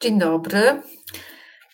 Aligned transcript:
Dzień 0.00 0.18
dobry. 0.18 0.82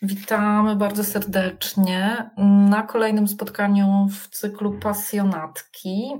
Witamy 0.02 0.76
bardzo 0.76 1.04
serdecznie 1.04 2.30
na 2.68 2.82
kolejnym 2.82 3.28
spotkaniu 3.28 4.08
w 4.10 4.28
cyklu 4.28 4.78
Pasjonatki. 4.78 6.12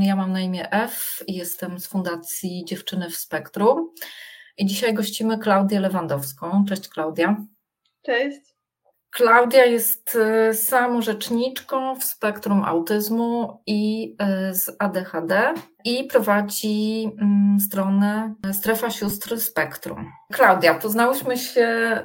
Ja 0.00 0.16
mam 0.16 0.32
na 0.32 0.40
imię 0.40 0.72
F 0.72 1.24
i 1.26 1.34
jestem 1.34 1.80
z 1.80 1.86
Fundacji 1.86 2.64
Dziewczyny 2.64 3.10
w 3.10 3.16
Spektrum. 3.16 3.90
I 4.58 4.66
dzisiaj 4.66 4.94
gościmy 4.94 5.38
Klaudię 5.38 5.80
Lewandowską. 5.80 6.64
Cześć 6.68 6.88
Klaudia. 6.88 7.36
Cześć. 8.02 8.57
Klaudia 9.10 9.64
jest 9.64 10.16
e, 10.16 10.54
samorzeczniczką 10.54 11.94
w 11.94 12.04
spektrum 12.04 12.64
autyzmu 12.64 13.62
i 13.66 14.14
e, 14.18 14.54
z 14.54 14.76
ADHD 14.78 15.54
i 15.84 16.04
prowadzi 16.04 17.10
mm, 17.20 17.60
stronę 17.60 18.34
Strefa 18.52 18.90
Sióstr 18.90 19.40
Spektrum. 19.40 20.12
Klaudia, 20.32 20.74
poznałyśmy 20.74 21.36
się 21.36 21.98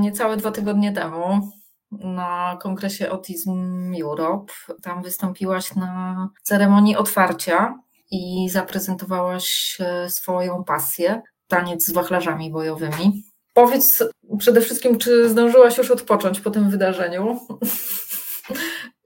niecałe 0.00 0.36
dwa 0.36 0.50
tygodnie 0.50 0.92
temu 0.92 1.50
na 1.92 2.58
kongresie 2.62 3.10
Autism 3.10 3.92
Europe. 4.02 4.52
Tam 4.82 5.02
wystąpiłaś 5.02 5.74
na 5.74 6.28
ceremonii 6.42 6.96
otwarcia 6.96 7.78
i 8.10 8.48
zaprezentowałaś 8.50 9.78
swoją 10.08 10.64
pasję 10.64 11.22
taniec 11.48 11.86
z 11.86 11.92
wachlarzami 11.92 12.50
bojowymi. 12.50 13.33
Powiedz 13.54 14.04
przede 14.38 14.60
wszystkim, 14.60 14.98
czy 14.98 15.28
zdążyłaś 15.28 15.78
już 15.78 15.90
odpocząć 15.90 16.40
po 16.40 16.50
tym 16.50 16.70
wydarzeniu? 16.70 17.40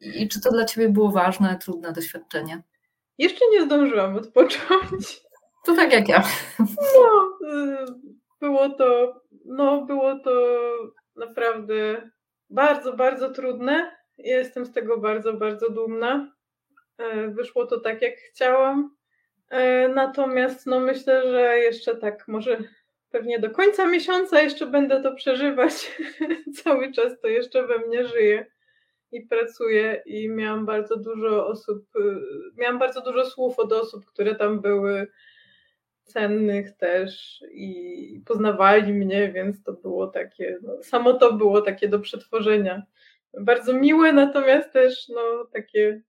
I 0.01 0.29
czy 0.29 0.41
to 0.41 0.51
dla 0.51 0.65
Ciebie 0.65 0.89
było 0.89 1.11
ważne, 1.11 1.59
trudne 1.63 1.93
doświadczenie? 1.93 2.63
Jeszcze 3.19 3.45
nie 3.53 3.65
zdążyłam 3.65 4.17
odpocząć. 4.17 5.21
To 5.65 5.75
tak 5.75 5.93
jak 5.93 6.09
ja. 6.09 6.23
No, 6.59 7.39
y, 7.49 7.87
było 8.41 8.69
to, 8.69 9.21
no, 9.45 9.83
było 9.83 10.19
to 10.19 10.33
naprawdę 11.17 12.11
bardzo, 12.51 12.93
bardzo 12.93 13.31
trudne. 13.31 13.97
Jestem 14.19 14.67
z 14.67 14.73
tego 14.73 14.99
bardzo, 14.99 15.33
bardzo 15.33 15.71
dumna. 15.71 16.33
E, 16.99 17.29
wyszło 17.29 17.67
to 17.67 17.81
tak, 17.81 18.03
jak 18.03 18.15
chciałam. 18.17 18.97
E, 19.51 19.89
natomiast 19.89 20.67
no, 20.67 20.81
myślę, 20.81 21.31
że 21.31 21.59
jeszcze 21.59 21.97
tak 21.97 22.29
może 22.29 22.59
pewnie 23.11 23.39
do 23.39 23.51
końca 23.51 23.87
miesiąca 23.87 24.43
jeszcze 24.43 24.67
będę 24.67 25.03
to 25.03 25.15
przeżywać. 25.15 25.99
Cały 26.65 26.93
czas 26.93 27.21
to 27.21 27.29
jeszcze 27.29 27.67
we 27.67 27.79
mnie 27.79 28.07
żyje 28.07 28.47
i 29.13 29.21
pracuję 29.21 30.03
i 30.07 30.29
miałam 30.29 30.67
bardzo 30.67 30.97
dużo 30.97 31.47
osób, 31.47 31.85
y, 31.97 32.01
miałam 32.57 32.79
bardzo 32.79 33.01
dużo 33.01 33.25
słów 33.25 33.59
od 33.59 33.73
osób, 33.73 34.07
które 34.07 34.35
tam 34.35 34.61
były 34.61 35.07
cennych 36.05 36.77
też 36.77 37.43
i 37.51 38.23
poznawali 38.27 38.93
mnie, 38.93 39.33
więc 39.33 39.63
to 39.63 39.73
było 39.73 40.07
takie, 40.07 40.59
no, 40.63 40.83
samo 40.83 41.15
to 41.15 41.33
było 41.33 41.63
takie 41.63 41.89
do 41.89 42.01
przetworzenia. 42.01 42.83
Bardzo 43.41 43.73
miłe, 43.73 44.13
natomiast 44.13 44.73
też 44.73 45.09
no, 45.09 45.45
takie 45.53 46.03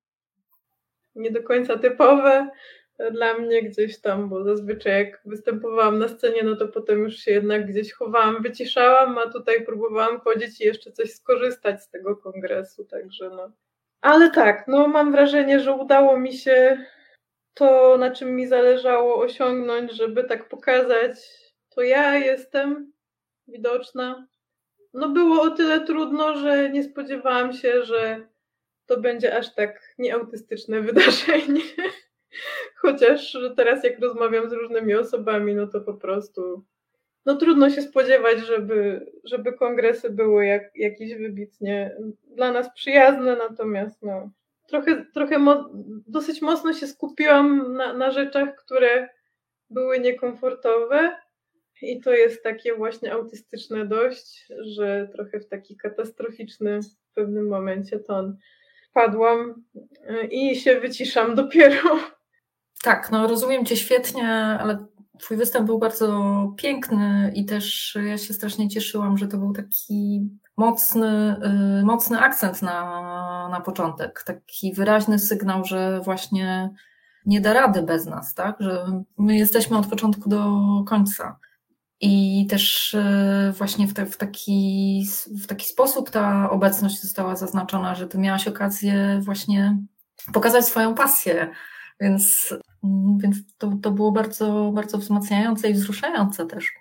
nie 1.16 1.32
do 1.32 1.44
końca 1.44 1.78
typowe, 1.78 2.50
dla 3.12 3.34
mnie 3.34 3.64
gdzieś 3.64 4.02
tam, 4.02 4.30
bo 4.30 4.44
zazwyczaj 4.44 4.94
jak 4.94 5.22
występowałam 5.26 6.00
na 6.00 6.08
scenie, 6.08 6.44
no 6.44 6.56
to 6.56 6.68
potem 6.68 7.00
już 7.00 7.16
się 7.16 7.32
jednak 7.32 7.68
gdzieś 7.68 7.94
chowałam, 7.94 8.44
wyciszałam, 8.44 9.18
a 9.18 9.30
tutaj 9.30 9.66
próbowałam 9.66 10.20
chodzić 10.20 10.62
i 10.62 10.64
jeszcze 10.64 10.92
coś 10.92 11.12
skorzystać 11.14 11.84
z 11.84 11.90
tego 11.90 12.16
kongresu, 12.16 12.86
także 12.86 13.30
no. 13.30 13.52
Ale 14.02 14.32
tak, 14.32 14.68
no 14.68 14.88
mam 14.88 15.12
wrażenie, 15.12 15.60
że 15.60 15.74
udało 15.74 16.20
mi 16.20 16.34
się 16.34 16.86
to, 17.54 17.98
na 17.98 18.12
czym 18.12 18.36
mi 18.36 18.48
zależało 18.48 19.20
osiągnąć, 19.20 19.92
żeby 19.92 20.24
tak 20.24 20.50
pokazać, 20.50 21.16
to 21.70 21.82
ja 21.82 22.16
jestem 22.16 22.94
widoczna. 23.48 24.28
No 24.94 25.10
było 25.10 25.42
o 25.42 25.50
tyle 25.50 25.80
trudno, 25.86 26.38
że 26.38 26.70
nie 26.70 26.84
spodziewałam 26.84 27.54
się, 27.54 27.84
że 27.84 28.28
to 28.86 29.00
będzie 29.00 29.38
aż 29.38 29.56
tak 29.56 29.94
nieautystyczne 29.98 30.82
wydarzenie. 30.82 31.62
Chociaż 32.82 33.38
teraz 33.56 33.84
jak 33.84 34.00
rozmawiam 34.00 34.50
z 34.50 34.54
różnymi 34.54 34.96
osobami, 34.96 35.56
no 35.56 35.68
to 35.68 35.82
po 35.82 35.94
prostu 35.94 36.64
no 37.26 37.36
trudno 37.36 37.70
się 37.70 37.82
spodziewać, 37.82 38.40
żeby, 38.40 39.12
żeby 39.24 39.54
kongresy 39.54 40.10
były 40.10 40.46
jak, 40.46 40.72
jakieś 40.76 41.16
wybitnie 41.16 41.96
dla 42.36 42.52
nas 42.52 42.74
przyjazne, 42.74 43.36
natomiast 43.36 44.02
no, 44.02 44.30
trochę, 44.68 45.06
trochę 45.14 45.40
mo 45.40 45.70
dosyć 46.08 46.42
mocno 46.42 46.74
się 46.74 46.88
skupiłam 46.88 47.74
na, 47.74 47.94
na 47.94 48.12
rzeczach, 48.12 48.56
które 48.56 49.10
były 49.70 50.00
niekomfortowe 50.00 51.18
i 51.82 52.02
to 52.02 52.12
jest 52.12 52.44
takie 52.44 52.76
właśnie 52.76 53.14
autystyczne 53.14 53.86
dość, 53.86 54.48
że 54.60 55.10
trochę 55.12 55.40
w 55.40 55.48
taki 55.48 55.78
katastroficzny 55.78 56.80
w 56.82 57.14
pewnym 57.14 57.48
momencie 57.48 58.00
ton 58.00 58.38
padłam 58.94 59.64
i 60.32 60.56
się 60.56 60.80
wyciszam 60.80 61.36
dopiero 61.36 62.00
tak, 62.84 63.12
no 63.12 63.28
rozumiem 63.28 63.66
Cię 63.66 63.78
świetnie, 63.78 64.30
ale 64.34 64.86
Twój 65.20 65.38
występ 65.38 65.66
był 65.66 65.80
bardzo 65.80 66.54
piękny 66.58 67.32
i 67.36 67.46
też 67.46 67.98
ja 68.06 68.18
się 68.18 68.34
strasznie 68.34 68.70
cieszyłam, 68.70 69.18
że 69.18 69.28
to 69.28 69.38
był 69.38 69.54
taki 69.54 70.30
mocny, 70.58 71.36
y, 71.80 71.86
mocny 71.86 72.20
akcent 72.20 72.62
na, 72.62 73.50
na 73.52 73.62
początek, 73.62 74.24
taki 74.26 74.74
wyraźny 74.74 75.20
sygnał, 75.20 75.66
że 75.66 76.02
właśnie 76.02 76.70
nie 77.26 77.42
da 77.42 77.54
rady 77.54 77.82
bez 77.82 78.06
nas, 78.06 78.34
tak? 78.34 78.56
Że 78.60 79.04
my 79.18 79.38
jesteśmy 79.38 79.78
od 79.78 79.88
początku 79.88 80.30
do 80.30 80.60
końca. 80.88 81.40
I 82.02 82.48
też 82.50 82.94
y, 82.94 83.54
właśnie 83.58 83.88
w, 83.88 83.94
te, 83.94 84.06
w, 84.06 84.18
taki, 84.18 85.04
w 85.44 85.48
taki 85.48 85.66
sposób 85.66 86.10
ta 86.10 86.50
obecność 86.50 87.02
została 87.02 87.36
zaznaczona, 87.36 87.96
że 87.96 88.08
ty 88.08 88.18
miałaś 88.18 88.48
okazję 88.48 89.20
właśnie 89.24 89.78
pokazać 90.34 90.66
swoją 90.66 90.96
pasję 90.96 91.52
więc, 92.00 92.54
więc 93.18 93.38
to, 93.58 93.72
to 93.82 93.92
było 93.92 94.12
bardzo, 94.12 94.72
bardzo 94.74 94.98
wzmacniające 94.98 95.70
i 95.70 95.74
wzruszające 95.74 96.46
też. 96.46 96.72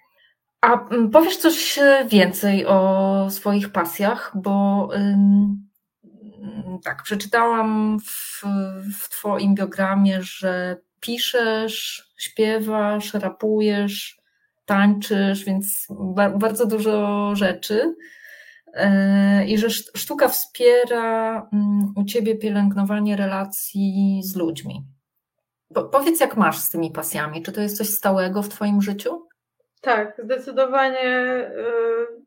A 0.60 0.88
mm, 0.88 1.10
powiesz 1.10 1.36
coś 1.36 1.78
więcej 2.08 2.66
o 2.66 3.26
swoich 3.30 3.72
pasjach, 3.72 4.32
bo 4.34 4.88
ym, 4.94 5.68
tak, 6.84 7.02
przeczytałam 7.02 7.98
w, 8.00 8.42
w 8.94 9.08
Twoim 9.08 9.54
biogramie, 9.54 10.22
że 10.22 10.76
piszesz, 11.00 12.08
śpiewasz, 12.16 13.14
rapujesz, 13.14 14.18
tańczysz, 14.66 15.44
więc 15.44 15.86
bardzo 16.38 16.66
dużo 16.66 17.30
rzeczy. 17.34 17.94
E, 18.74 19.46
I 19.46 19.58
że 19.58 19.70
sztuka 19.70 20.28
wspiera 20.28 21.48
mm, 21.52 21.92
u 21.96 22.04
Ciebie 22.04 22.36
pielęgnowanie 22.36 23.16
relacji 23.16 24.20
z 24.24 24.36
ludźmi. 24.36 24.84
Powiedz, 25.74 26.20
jak 26.20 26.36
masz 26.36 26.58
z 26.58 26.70
tymi 26.70 26.90
pasjami? 26.90 27.42
Czy 27.42 27.52
to 27.52 27.60
jest 27.60 27.76
coś 27.76 27.88
stałego 27.88 28.42
w 28.42 28.48
Twoim 28.48 28.82
życiu? 28.82 29.26
Tak, 29.80 30.20
zdecydowanie. 30.24 31.50
Y, 31.56 32.24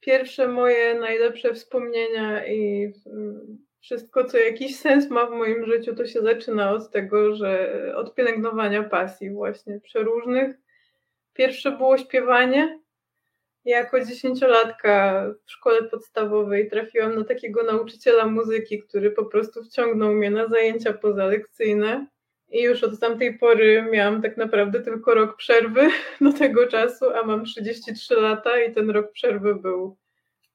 pierwsze 0.00 0.48
moje 0.48 0.94
najlepsze 0.94 1.54
wspomnienia 1.54 2.46
i 2.46 2.92
wszystko, 3.80 4.24
co 4.24 4.38
jakiś 4.38 4.76
sens 4.80 5.10
ma 5.10 5.26
w 5.26 5.30
moim 5.30 5.66
życiu, 5.66 5.94
to 5.94 6.06
się 6.06 6.22
zaczyna 6.22 6.70
od 6.70 6.90
tego, 6.90 7.34
że 7.34 7.72
od 7.96 8.14
pielęgnowania 8.14 8.82
pasji, 8.82 9.30
właśnie 9.30 9.80
przeróżnych. 9.80 10.56
Pierwsze 11.32 11.72
było 11.72 11.98
śpiewanie. 11.98 12.80
Jako 13.64 14.04
dziesięciolatka 14.04 15.24
w 15.46 15.50
szkole 15.50 15.82
podstawowej 15.82 16.70
trafiłam 16.70 17.14
na 17.14 17.24
takiego 17.24 17.62
nauczyciela 17.62 18.26
muzyki, 18.26 18.82
który 18.82 19.10
po 19.10 19.24
prostu 19.24 19.64
wciągnął 19.64 20.14
mnie 20.14 20.30
na 20.30 20.48
zajęcia 20.48 20.92
pozalekcyjne 20.92 22.06
i 22.52 22.62
już 22.62 22.84
od 22.84 23.00
tamtej 23.00 23.38
pory 23.38 23.88
miałam 23.92 24.22
tak 24.22 24.36
naprawdę 24.36 24.80
tylko 24.80 25.14
rok 25.14 25.36
przerwy 25.36 25.88
do 26.20 26.32
tego 26.32 26.66
czasu, 26.66 27.10
a 27.10 27.22
mam 27.22 27.44
33 27.44 28.14
lata 28.14 28.60
i 28.60 28.74
ten 28.74 28.90
rok 28.90 29.12
przerwy 29.12 29.54
był 29.54 29.96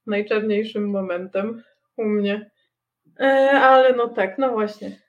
najczarniejszym 0.06 0.90
momentem 0.90 1.62
u 1.96 2.04
mnie. 2.04 2.50
E, 3.20 3.50
ale 3.50 3.92
no 3.92 4.08
tak, 4.08 4.38
no 4.38 4.50
właśnie. 4.50 5.00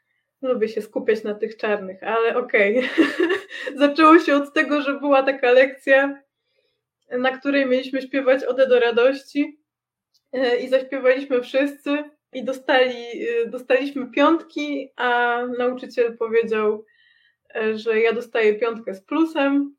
Lubię 0.42 0.70
się 0.70 0.82
skupiać 0.82 1.24
na 1.24 1.34
tych 1.34 1.58
czarnych, 1.58 2.04
ale 2.04 2.38
okej. 2.38 2.78
Okay. 2.78 3.08
Zaczęło 3.88 4.20
się 4.20 4.36
od 4.36 4.54
tego, 4.54 4.82
że 4.82 5.00
była 5.00 5.24
taka 5.24 5.52
lekcja, 5.52 6.22
na 7.12 7.38
której 7.38 7.66
mieliśmy 7.66 8.02
śpiewać 8.02 8.44
Ode 8.44 8.68
do 8.68 8.80
radości 8.80 9.60
e, 10.34 10.58
i 10.58 10.70
zaśpiewaliśmy 10.70 11.42
wszyscy 11.42 12.04
i 12.34 12.44
dostali, 12.44 13.30
y, 13.30 13.48
dostaliśmy 13.48 14.12
piątki, 14.12 14.90
a 14.96 15.40
nauczyciel 15.58 16.18
powiedział, 16.18 16.86
e, 17.56 17.78
że 17.78 18.00
ja 18.00 18.14
dostaję 18.14 18.56
piątkę 18.56 18.96
z 18.96 19.02
plusem 19.02 19.76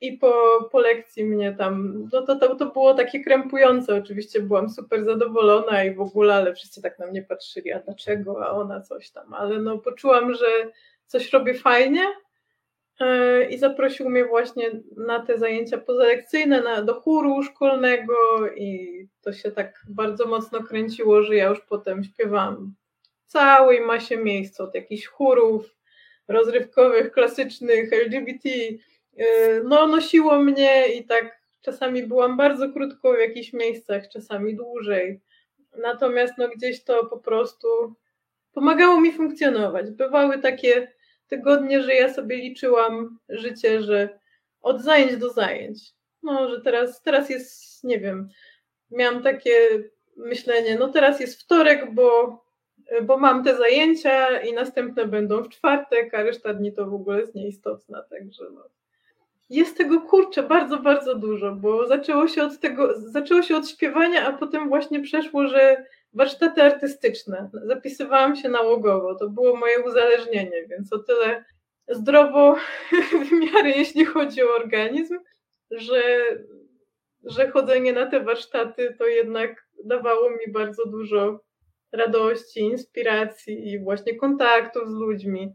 i 0.00 0.12
po, 0.12 0.34
po 0.72 0.80
lekcji 0.80 1.24
mnie 1.24 1.54
tam, 1.58 2.04
no 2.12 2.22
to, 2.22 2.36
to, 2.36 2.56
to 2.56 2.66
było 2.66 2.94
takie 2.94 3.24
krępujące, 3.24 3.94
oczywiście 3.94 4.40
byłam 4.40 4.70
super 4.70 5.04
zadowolona 5.04 5.84
i 5.84 5.94
w 5.94 6.00
ogóle, 6.00 6.34
ale 6.34 6.54
wszyscy 6.54 6.82
tak 6.82 6.98
na 6.98 7.06
mnie 7.06 7.22
patrzyli, 7.22 7.72
a 7.72 7.80
dlaczego, 7.80 8.46
a 8.46 8.50
ona 8.50 8.80
coś 8.80 9.10
tam, 9.10 9.34
ale 9.34 9.58
no 9.58 9.78
poczułam, 9.78 10.34
że 10.34 10.46
coś 11.06 11.32
robię 11.32 11.54
fajnie 11.54 12.02
i 13.50 13.58
zaprosił 13.58 14.10
mnie 14.10 14.24
właśnie 14.24 14.70
na 14.96 15.20
te 15.20 15.38
zajęcia 15.38 15.78
pozalekcyjne, 15.78 16.60
na, 16.60 16.82
do 16.82 16.94
chóru 16.94 17.42
szkolnego 17.42 18.14
i 18.56 19.02
to 19.22 19.32
się 19.32 19.50
tak 19.50 19.82
bardzo 19.88 20.26
mocno 20.26 20.62
kręciło, 20.62 21.22
że 21.22 21.36
ja 21.36 21.48
już 21.48 21.60
potem 21.60 22.04
śpiewałam 22.04 22.74
w 23.26 23.30
całej 23.32 23.80
masie 23.80 24.16
miejsc, 24.16 24.60
od 24.60 24.74
jakichś 24.74 25.06
chórów 25.06 25.76
rozrywkowych, 26.28 27.12
klasycznych, 27.12 27.92
LGBT, 27.92 28.48
e, 29.16 29.60
no 29.64 29.86
nosiło 29.86 30.38
mnie 30.38 30.86
i 30.94 31.04
tak 31.04 31.42
czasami 31.60 32.02
byłam 32.02 32.36
bardzo 32.36 32.72
krótko 32.72 33.12
w 33.12 33.18
jakichś 33.18 33.52
miejscach, 33.52 34.08
czasami 34.08 34.56
dłużej. 34.56 35.20
Natomiast 35.78 36.34
no 36.38 36.48
gdzieś 36.48 36.84
to 36.84 37.06
po 37.06 37.18
prostu 37.18 37.68
pomagało 38.52 39.00
mi 39.00 39.12
funkcjonować. 39.12 39.90
Bywały 39.90 40.38
takie 40.38 40.92
tygodnie, 41.32 41.82
że 41.82 41.94
ja 41.94 42.14
sobie 42.14 42.36
liczyłam 42.36 43.18
życie, 43.28 43.82
że 43.82 44.18
od 44.62 44.82
zajęć 44.82 45.16
do 45.16 45.30
zajęć. 45.30 45.78
No, 46.22 46.48
że 46.48 46.60
teraz, 46.60 47.02
teraz 47.02 47.30
jest, 47.30 47.84
nie 47.84 47.98
wiem, 48.00 48.28
miałam 48.90 49.22
takie 49.22 49.52
myślenie, 50.16 50.76
no 50.78 50.88
teraz 50.88 51.20
jest 51.20 51.40
wtorek, 51.40 51.94
bo, 51.94 52.38
bo 53.02 53.18
mam 53.18 53.44
te 53.44 53.56
zajęcia 53.56 54.40
i 54.40 54.52
następne 54.52 55.06
będą 55.06 55.42
w 55.42 55.48
czwartek, 55.48 56.14
a 56.14 56.22
reszta 56.22 56.54
dni 56.54 56.72
to 56.72 56.86
w 56.86 56.94
ogóle 56.94 57.20
jest 57.20 57.34
nieistotna, 57.34 58.02
także 58.02 58.44
no. 58.54 58.64
Jest 59.50 59.76
tego 59.76 60.00
kurczę 60.00 60.42
bardzo, 60.42 60.78
bardzo 60.78 61.14
dużo, 61.14 61.52
bo 61.52 61.86
zaczęło 61.86 62.28
się 62.28 62.42
od 62.42 62.60
tego, 62.60 63.00
zaczęło 63.00 63.42
się 63.42 63.56
od 63.56 63.68
śpiewania, 63.68 64.26
a 64.26 64.32
potem 64.32 64.68
właśnie 64.68 65.00
przeszło, 65.00 65.48
że 65.48 65.86
warsztaty 66.14 66.62
artystyczne. 66.62 67.50
Zapisywałam 67.64 68.36
się 68.36 68.48
nałogowo, 68.48 69.14
to 69.14 69.28
było 69.28 69.56
moje 69.56 69.82
uzależnienie, 69.82 70.66
więc 70.68 70.92
o 70.92 70.98
tyle 70.98 71.44
zdrowo 71.88 72.56
w 73.28 73.32
miarę, 73.32 73.70
jeśli 73.70 74.04
chodzi 74.04 74.42
o 74.42 74.54
organizm, 74.54 75.18
że, 75.70 76.02
że 77.24 77.50
chodzenie 77.50 77.92
na 77.92 78.06
te 78.06 78.20
warsztaty 78.20 78.94
to 78.98 79.06
jednak 79.06 79.66
dawało 79.84 80.30
mi 80.30 80.52
bardzo 80.52 80.86
dużo 80.86 81.40
radości, 81.92 82.60
inspiracji 82.60 83.68
i 83.68 83.78
właśnie 83.78 84.16
kontaktów 84.16 84.90
z 84.90 84.94
ludźmi. 84.94 85.54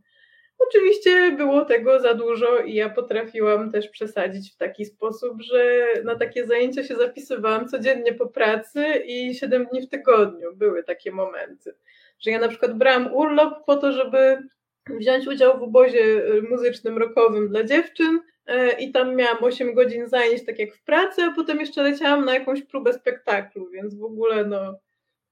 Oczywiście 0.60 1.32
było 1.32 1.66
tego 1.66 2.00
za 2.00 2.14
dużo 2.14 2.60
i 2.60 2.74
ja 2.74 2.90
potrafiłam 2.90 3.72
też 3.72 3.90
przesadzić 3.90 4.54
w 4.54 4.58
taki 4.58 4.86
sposób, 4.86 5.42
że 5.42 5.86
na 6.04 6.16
takie 6.16 6.46
zajęcia 6.46 6.84
się 6.84 6.96
zapisywałam 6.96 7.68
codziennie 7.68 8.14
po 8.14 8.28
pracy 8.28 8.86
i 9.06 9.36
7 9.36 9.66
dni 9.66 9.82
w 9.82 9.90
tygodniu. 9.90 10.56
Były 10.56 10.84
takie 10.84 11.12
momenty, 11.12 11.76
że 12.20 12.32
ja 12.32 12.40
na 12.40 12.48
przykład 12.48 12.78
brałam 12.78 13.14
urlop 13.14 13.66
po 13.66 13.76
to, 13.76 13.92
żeby 13.92 14.38
wziąć 14.90 15.28
udział 15.28 15.60
w 15.60 15.64
obozie 15.64 16.24
muzycznym 16.50 16.98
rokowym 16.98 17.50
dla 17.50 17.64
dziewczyn 17.64 18.20
e, 18.46 18.80
i 18.80 18.92
tam 18.92 19.16
miałam 19.16 19.44
8 19.44 19.74
godzin 19.74 20.08
zajęć 20.08 20.46
tak 20.46 20.60
jak 20.60 20.74
w 20.74 20.84
pracy, 20.84 21.24
a 21.24 21.34
potem 21.36 21.60
jeszcze 21.60 21.84
leciałam 21.84 22.26
na 22.26 22.34
jakąś 22.34 22.62
próbę 22.62 22.94
spektaklu, 22.94 23.70
więc 23.70 23.96
w 23.96 24.04
ogóle 24.04 24.46
no, 24.46 24.80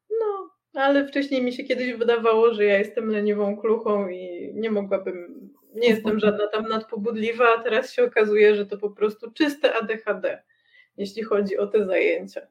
no 0.09 0.54
ale 0.75 1.07
wcześniej 1.07 1.43
mi 1.43 1.53
się 1.53 1.63
kiedyś 1.63 1.93
wydawało, 1.93 2.53
że 2.53 2.65
ja 2.65 2.77
jestem 2.77 3.11
leniwą 3.11 3.57
kluchą 3.57 4.07
i 4.07 4.51
nie 4.53 4.71
mogłabym, 4.71 5.49
nie 5.75 5.87
jestem 5.87 6.19
żadna 6.19 6.47
tam 6.47 6.67
nadpobudliwa, 6.67 7.45
a 7.57 7.63
teraz 7.63 7.93
się 7.93 8.03
okazuje, 8.03 8.55
że 8.55 8.65
to 8.65 8.77
po 8.77 8.89
prostu 8.89 9.31
czyste 9.31 9.73
ADHD, 9.75 10.43
jeśli 10.97 11.23
chodzi 11.23 11.57
o 11.57 11.67
te 11.67 11.85
zajęcia. 11.85 12.41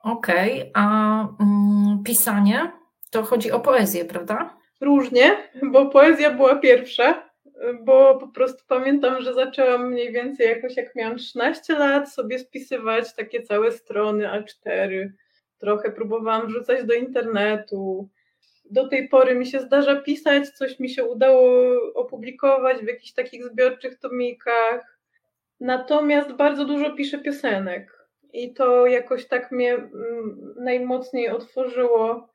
Okej, 0.00 0.52
okay, 0.52 0.70
a 0.74 1.18
mm, 1.40 2.02
pisanie 2.04 2.72
to 3.10 3.22
chodzi 3.22 3.52
o 3.52 3.60
poezję, 3.60 4.04
prawda? 4.04 4.56
Różnie, 4.80 5.36
bo 5.62 5.86
poezja 5.86 6.30
była 6.30 6.56
pierwsza, 6.56 7.30
bo 7.80 8.18
po 8.18 8.28
prostu 8.28 8.64
pamiętam, 8.68 9.22
że 9.22 9.34
zaczęłam 9.34 9.90
mniej 9.90 10.12
więcej 10.12 10.48
jakoś 10.48 10.76
jak 10.76 10.94
miałam 10.94 11.16
13 11.16 11.78
lat 11.78 12.12
sobie 12.12 12.38
spisywać 12.38 13.14
takie 13.14 13.42
całe 13.42 13.72
strony 13.72 14.24
A4 14.24 15.08
trochę 15.58 15.92
próbowałam 15.92 16.46
wrzucać 16.46 16.84
do 16.84 16.94
internetu. 16.94 18.08
Do 18.70 18.88
tej 18.88 19.08
pory 19.08 19.34
mi 19.34 19.46
się 19.46 19.60
zdarza 19.60 19.96
pisać, 19.96 20.48
coś 20.48 20.78
mi 20.78 20.90
się 20.90 21.04
udało 21.04 21.72
opublikować 21.94 22.78
w 22.78 22.86
jakichś 22.86 23.12
takich 23.12 23.44
zbiorczych 23.44 23.98
tomikach. 23.98 24.98
Natomiast 25.60 26.32
bardzo 26.32 26.64
dużo 26.64 26.92
piszę 26.92 27.18
piosenek 27.18 28.04
i 28.32 28.54
to 28.54 28.86
jakoś 28.86 29.26
tak 29.28 29.52
mnie 29.52 29.74
mm, 29.74 30.54
najmocniej 30.56 31.28
otworzyło 31.28 32.28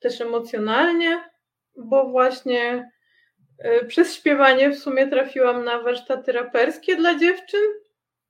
też 0.00 0.20
emocjonalnie, 0.20 1.24
bo 1.76 2.08
właśnie 2.08 2.90
y, 3.64 3.86
przez 3.86 4.14
śpiewanie 4.14 4.70
w 4.70 4.78
sumie 4.78 5.06
trafiłam 5.06 5.64
na 5.64 5.82
warsztaty 5.82 6.32
raperskie 6.32 6.96
dla 6.96 7.18
dziewczyn 7.18 7.60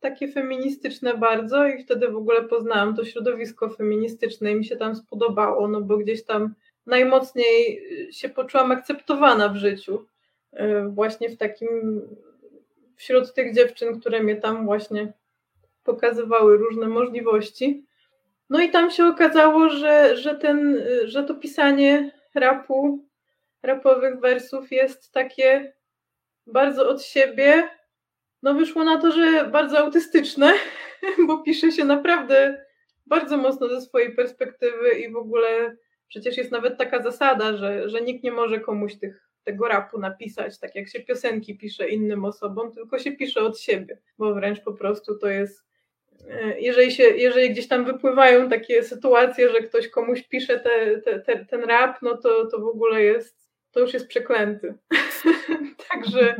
takie 0.00 0.28
feministyczne 0.28 1.16
bardzo 1.16 1.66
i 1.66 1.82
wtedy 1.82 2.08
w 2.08 2.16
ogóle 2.16 2.42
poznałam 2.42 2.96
to 2.96 3.04
środowisko 3.04 3.70
feministyczne 3.70 4.52
i 4.52 4.54
mi 4.54 4.64
się 4.64 4.76
tam 4.76 4.96
spodobało, 4.96 5.68
no 5.68 5.80
bo 5.80 5.98
gdzieś 5.98 6.24
tam 6.24 6.54
najmocniej 6.86 7.82
się 8.12 8.28
poczułam 8.28 8.72
akceptowana 8.72 9.48
w 9.48 9.56
życiu. 9.56 10.06
E, 10.52 10.88
właśnie 10.88 11.28
w 11.28 11.36
takim, 11.36 11.68
wśród 12.96 13.34
tych 13.34 13.54
dziewczyn, 13.54 14.00
które 14.00 14.22
mnie 14.22 14.36
tam 14.36 14.64
właśnie 14.64 15.12
pokazywały 15.84 16.56
różne 16.56 16.88
możliwości. 16.88 17.84
No 18.50 18.60
i 18.60 18.70
tam 18.70 18.90
się 18.90 19.06
okazało, 19.06 19.68
że, 19.68 20.16
że, 20.16 20.34
ten, 20.34 20.82
że 21.04 21.24
to 21.24 21.34
pisanie 21.34 22.10
rapu, 22.34 23.04
rapowych 23.62 24.20
wersów 24.20 24.72
jest 24.72 25.12
takie 25.12 25.72
bardzo 26.46 26.88
od 26.88 27.02
siebie, 27.02 27.68
no 28.42 28.54
wyszło 28.54 28.84
na 28.84 29.00
to, 29.00 29.12
że 29.12 29.48
bardzo 29.52 29.78
autystyczne, 29.78 30.52
bo 31.26 31.42
pisze 31.42 31.72
się 31.72 31.84
naprawdę 31.84 32.64
bardzo 33.06 33.36
mocno 33.36 33.68
ze 33.68 33.80
swojej 33.80 34.14
perspektywy 34.14 34.90
i 34.90 35.12
w 35.12 35.16
ogóle 35.16 35.76
przecież 36.08 36.36
jest 36.36 36.50
nawet 36.50 36.78
taka 36.78 37.02
zasada, 37.02 37.56
że, 37.56 37.88
że 37.88 38.00
nikt 38.00 38.24
nie 38.24 38.32
może 38.32 38.60
komuś 38.60 38.94
tych, 38.94 39.30
tego 39.44 39.68
rapu 39.68 39.98
napisać, 39.98 40.58
tak 40.58 40.74
jak 40.74 40.88
się 40.88 41.00
piosenki 41.00 41.58
pisze 41.58 41.88
innym 41.88 42.24
osobom, 42.24 42.72
tylko 42.72 42.98
się 42.98 43.12
pisze 43.12 43.40
od 43.40 43.60
siebie, 43.60 43.98
bo 44.18 44.34
wręcz 44.34 44.60
po 44.60 44.72
prostu 44.72 45.18
to 45.18 45.28
jest 45.28 45.64
e, 46.28 46.60
jeżeli, 46.60 46.92
się, 46.92 47.02
jeżeli 47.02 47.50
gdzieś 47.50 47.68
tam 47.68 47.84
wypływają 47.84 48.48
takie 48.48 48.82
sytuacje, 48.82 49.50
że 49.50 49.60
ktoś 49.60 49.88
komuś 49.88 50.22
pisze 50.22 50.60
te, 50.60 51.00
te, 51.00 51.20
te, 51.20 51.44
ten 51.44 51.64
rap, 51.64 52.02
no 52.02 52.16
to, 52.16 52.46
to 52.46 52.58
w 52.58 52.66
ogóle 52.66 53.02
jest, 53.02 53.50
to 53.72 53.80
już 53.80 53.94
jest 53.94 54.08
przeklęty. 54.08 54.74
Także 55.90 56.36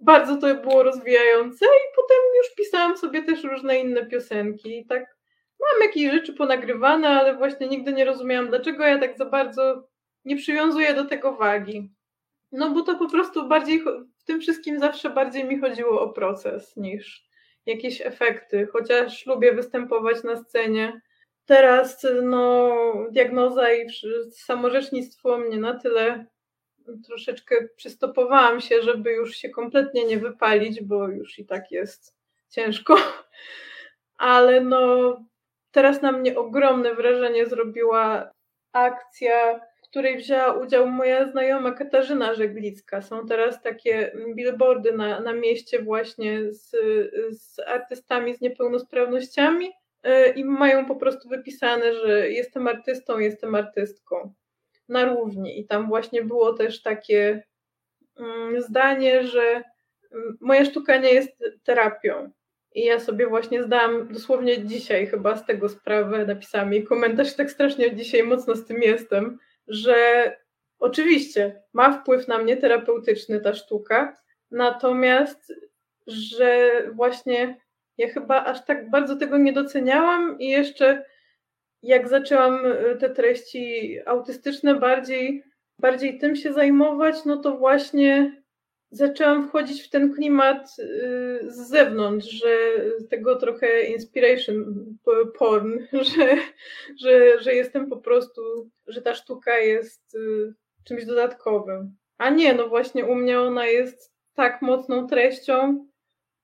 bardzo 0.00 0.36
to 0.36 0.54
było 0.54 0.82
rozwijające 0.82 1.66
i 1.66 1.94
potem 1.96 2.18
już 2.36 2.54
pisałam 2.56 2.96
sobie 2.96 3.22
też 3.22 3.44
różne 3.44 3.78
inne 3.78 4.06
piosenki 4.06 4.78
i 4.78 4.86
tak 4.86 5.16
mam 5.60 5.88
jakieś 5.88 6.12
rzeczy 6.12 6.32
ponagrywane, 6.32 7.08
ale 7.08 7.36
właśnie 7.36 7.68
nigdy 7.68 7.92
nie 7.92 8.04
rozumiałam, 8.04 8.48
dlaczego 8.48 8.84
ja 8.84 8.98
tak 8.98 9.18
za 9.18 9.24
bardzo 9.24 9.88
nie 10.24 10.36
przywiązuję 10.36 10.94
do 10.94 11.04
tego 11.04 11.32
wagi. 11.36 11.90
No 12.52 12.70
bo 12.70 12.82
to 12.82 12.94
po 12.94 13.10
prostu 13.10 13.48
bardziej, 13.48 13.84
w 14.18 14.24
tym 14.24 14.40
wszystkim 14.40 14.80
zawsze 14.80 15.10
bardziej 15.10 15.44
mi 15.44 15.60
chodziło 15.60 16.00
o 16.00 16.08
proces 16.08 16.76
niż 16.76 17.30
jakieś 17.66 18.00
efekty, 18.00 18.68
chociaż 18.72 19.26
lubię 19.26 19.52
występować 19.52 20.22
na 20.24 20.36
scenie. 20.36 21.00
Teraz 21.44 22.06
no, 22.22 22.72
diagnoza 23.10 23.72
i 23.72 23.86
samorzecznictwo 24.32 25.38
mnie 25.38 25.56
na 25.56 25.74
tyle 25.74 26.26
troszeczkę 27.06 27.68
przystopowałam 27.76 28.60
się, 28.60 28.82
żeby 28.82 29.12
już 29.12 29.36
się 29.36 29.48
kompletnie 29.48 30.04
nie 30.04 30.18
wypalić, 30.18 30.82
bo 30.82 31.08
już 31.08 31.38
i 31.38 31.46
tak 31.46 31.70
jest 31.70 32.16
ciężko. 32.48 32.96
Ale 34.18 34.60
no, 34.60 35.16
teraz 35.70 36.02
na 36.02 36.12
mnie 36.12 36.38
ogromne 36.38 36.94
wrażenie 36.94 37.46
zrobiła 37.46 38.30
akcja, 38.72 39.60
w 39.76 39.80
której 39.82 40.18
wzięła 40.18 40.52
udział 40.52 40.86
moja 40.86 41.30
znajoma 41.30 41.72
Katarzyna 41.72 42.34
Żeglicka. 42.34 43.02
Są 43.02 43.26
teraz 43.26 43.62
takie 43.62 44.12
billboardy 44.34 44.92
na, 44.92 45.20
na 45.20 45.32
mieście 45.32 45.82
właśnie 45.82 46.52
z, 46.52 46.70
z 47.30 47.58
artystami 47.58 48.34
z 48.34 48.40
niepełnosprawnościami 48.40 49.70
y, 50.06 50.28
i 50.36 50.44
mają 50.44 50.86
po 50.86 50.96
prostu 50.96 51.28
wypisane, 51.28 51.94
że 51.94 52.30
jestem 52.30 52.68
artystą, 52.68 53.18
jestem 53.18 53.54
artystką 53.54 54.34
na 54.90 55.04
równi. 55.04 55.60
I 55.60 55.66
tam 55.66 55.88
właśnie 55.88 56.24
było 56.24 56.52
też 56.52 56.82
takie 56.82 57.42
mm, 58.18 58.62
zdanie, 58.62 59.22
że 59.26 59.62
mm, 60.12 60.38
moja 60.40 60.64
sztuka 60.64 60.96
nie 60.96 61.14
jest 61.14 61.44
terapią. 61.64 62.30
I 62.74 62.84
ja 62.84 63.00
sobie 63.00 63.26
właśnie 63.26 63.62
zdałam 63.62 64.12
dosłownie 64.12 64.64
dzisiaj 64.64 65.06
chyba 65.06 65.36
z 65.36 65.46
tego 65.46 65.68
sprawę, 65.68 66.26
napisałam 66.26 66.72
jej 66.72 66.84
komentarz, 66.84 67.34
tak 67.34 67.50
strasznie 67.50 67.96
dzisiaj 67.96 68.22
mocno 68.22 68.56
z 68.56 68.66
tym 68.66 68.82
jestem, 68.82 69.38
że 69.68 69.96
oczywiście 70.78 71.62
ma 71.72 71.92
wpływ 71.92 72.28
na 72.28 72.38
mnie 72.38 72.56
terapeutyczny 72.56 73.40
ta 73.40 73.54
sztuka, 73.54 74.16
natomiast, 74.50 75.52
że 76.06 76.70
właśnie 76.92 77.60
ja 77.98 78.08
chyba 78.08 78.44
aż 78.44 78.64
tak 78.64 78.90
bardzo 78.90 79.16
tego 79.16 79.38
nie 79.38 79.52
doceniałam 79.52 80.38
i 80.38 80.48
jeszcze 80.48 81.04
jak 81.82 82.08
zaczęłam 82.08 82.66
y, 82.66 82.96
te 83.00 83.10
treści 83.10 83.98
autystyczne 84.06 84.74
bardziej, 84.74 85.44
bardziej 85.78 86.18
tym 86.18 86.36
się 86.36 86.52
zajmować, 86.52 87.24
no 87.24 87.36
to 87.36 87.56
właśnie 87.56 88.42
zaczęłam 88.90 89.48
wchodzić 89.48 89.82
w 89.82 89.90
ten 89.90 90.14
klimat 90.14 90.76
y, 90.78 91.50
z 91.50 91.68
zewnątrz, 91.68 92.28
że 92.30 92.56
tego 93.10 93.36
trochę 93.36 93.82
inspiration 93.82 94.86
porn, 95.38 95.78
że, 96.14 96.36
że, 97.00 97.42
że 97.42 97.54
jestem 97.54 97.90
po 97.90 97.96
prostu, 97.96 98.70
że 98.86 99.02
ta 99.02 99.14
sztuka 99.14 99.58
jest 99.58 100.14
y, 100.14 100.54
czymś 100.84 101.04
dodatkowym. 101.04 101.96
A 102.18 102.30
nie, 102.30 102.54
no 102.54 102.68
właśnie 102.68 103.06
u 103.06 103.14
mnie 103.14 103.40
ona 103.40 103.66
jest 103.66 104.12
tak 104.34 104.62
mocną 104.62 105.06
treścią, 105.06 105.86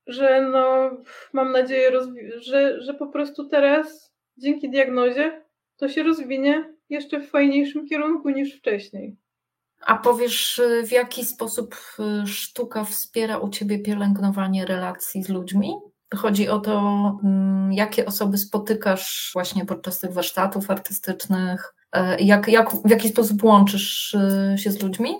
że 0.07 0.41
no 0.41 0.91
mam 1.33 1.51
nadzieję, 1.51 1.91
że, 2.37 2.81
że 2.81 2.93
po 2.93 3.07
prostu 3.07 3.49
teraz 3.49 4.06
dzięki 4.37 4.69
diagnozie 4.69 5.41
to 5.77 5.89
się 5.89 6.03
rozwinie 6.03 6.73
jeszcze 6.89 7.19
w 7.19 7.29
fajniejszym 7.29 7.87
kierunku 7.87 8.29
niż 8.29 8.57
wcześniej. 8.57 9.15
A 9.81 9.97
powiesz, 9.97 10.61
w 10.83 10.91
jaki 10.91 11.25
sposób 11.25 11.75
y, 12.23 12.27
sztuka 12.27 12.83
wspiera 12.83 13.37
u 13.37 13.49
ciebie 13.49 13.79
pielęgnowanie 13.79 14.65
relacji 14.65 15.23
z 15.23 15.29
ludźmi? 15.29 15.73
Chodzi 16.15 16.49
o 16.49 16.59
to, 16.59 16.79
mm, 17.23 17.73
jakie 17.73 18.05
osoby 18.05 18.37
spotykasz 18.37 19.31
właśnie 19.33 19.65
podczas 19.65 19.99
tych 19.99 20.13
warsztatów 20.13 20.71
artystycznych, 20.71 21.73
e, 21.91 22.19
jak, 22.19 22.47
jak, 22.47 22.69
w 22.69 22.89
jaki 22.89 23.09
sposób 23.09 23.43
łączysz 23.43 24.13
y, 24.13 24.57
się 24.57 24.71
z 24.71 24.83
ludźmi? 24.83 25.15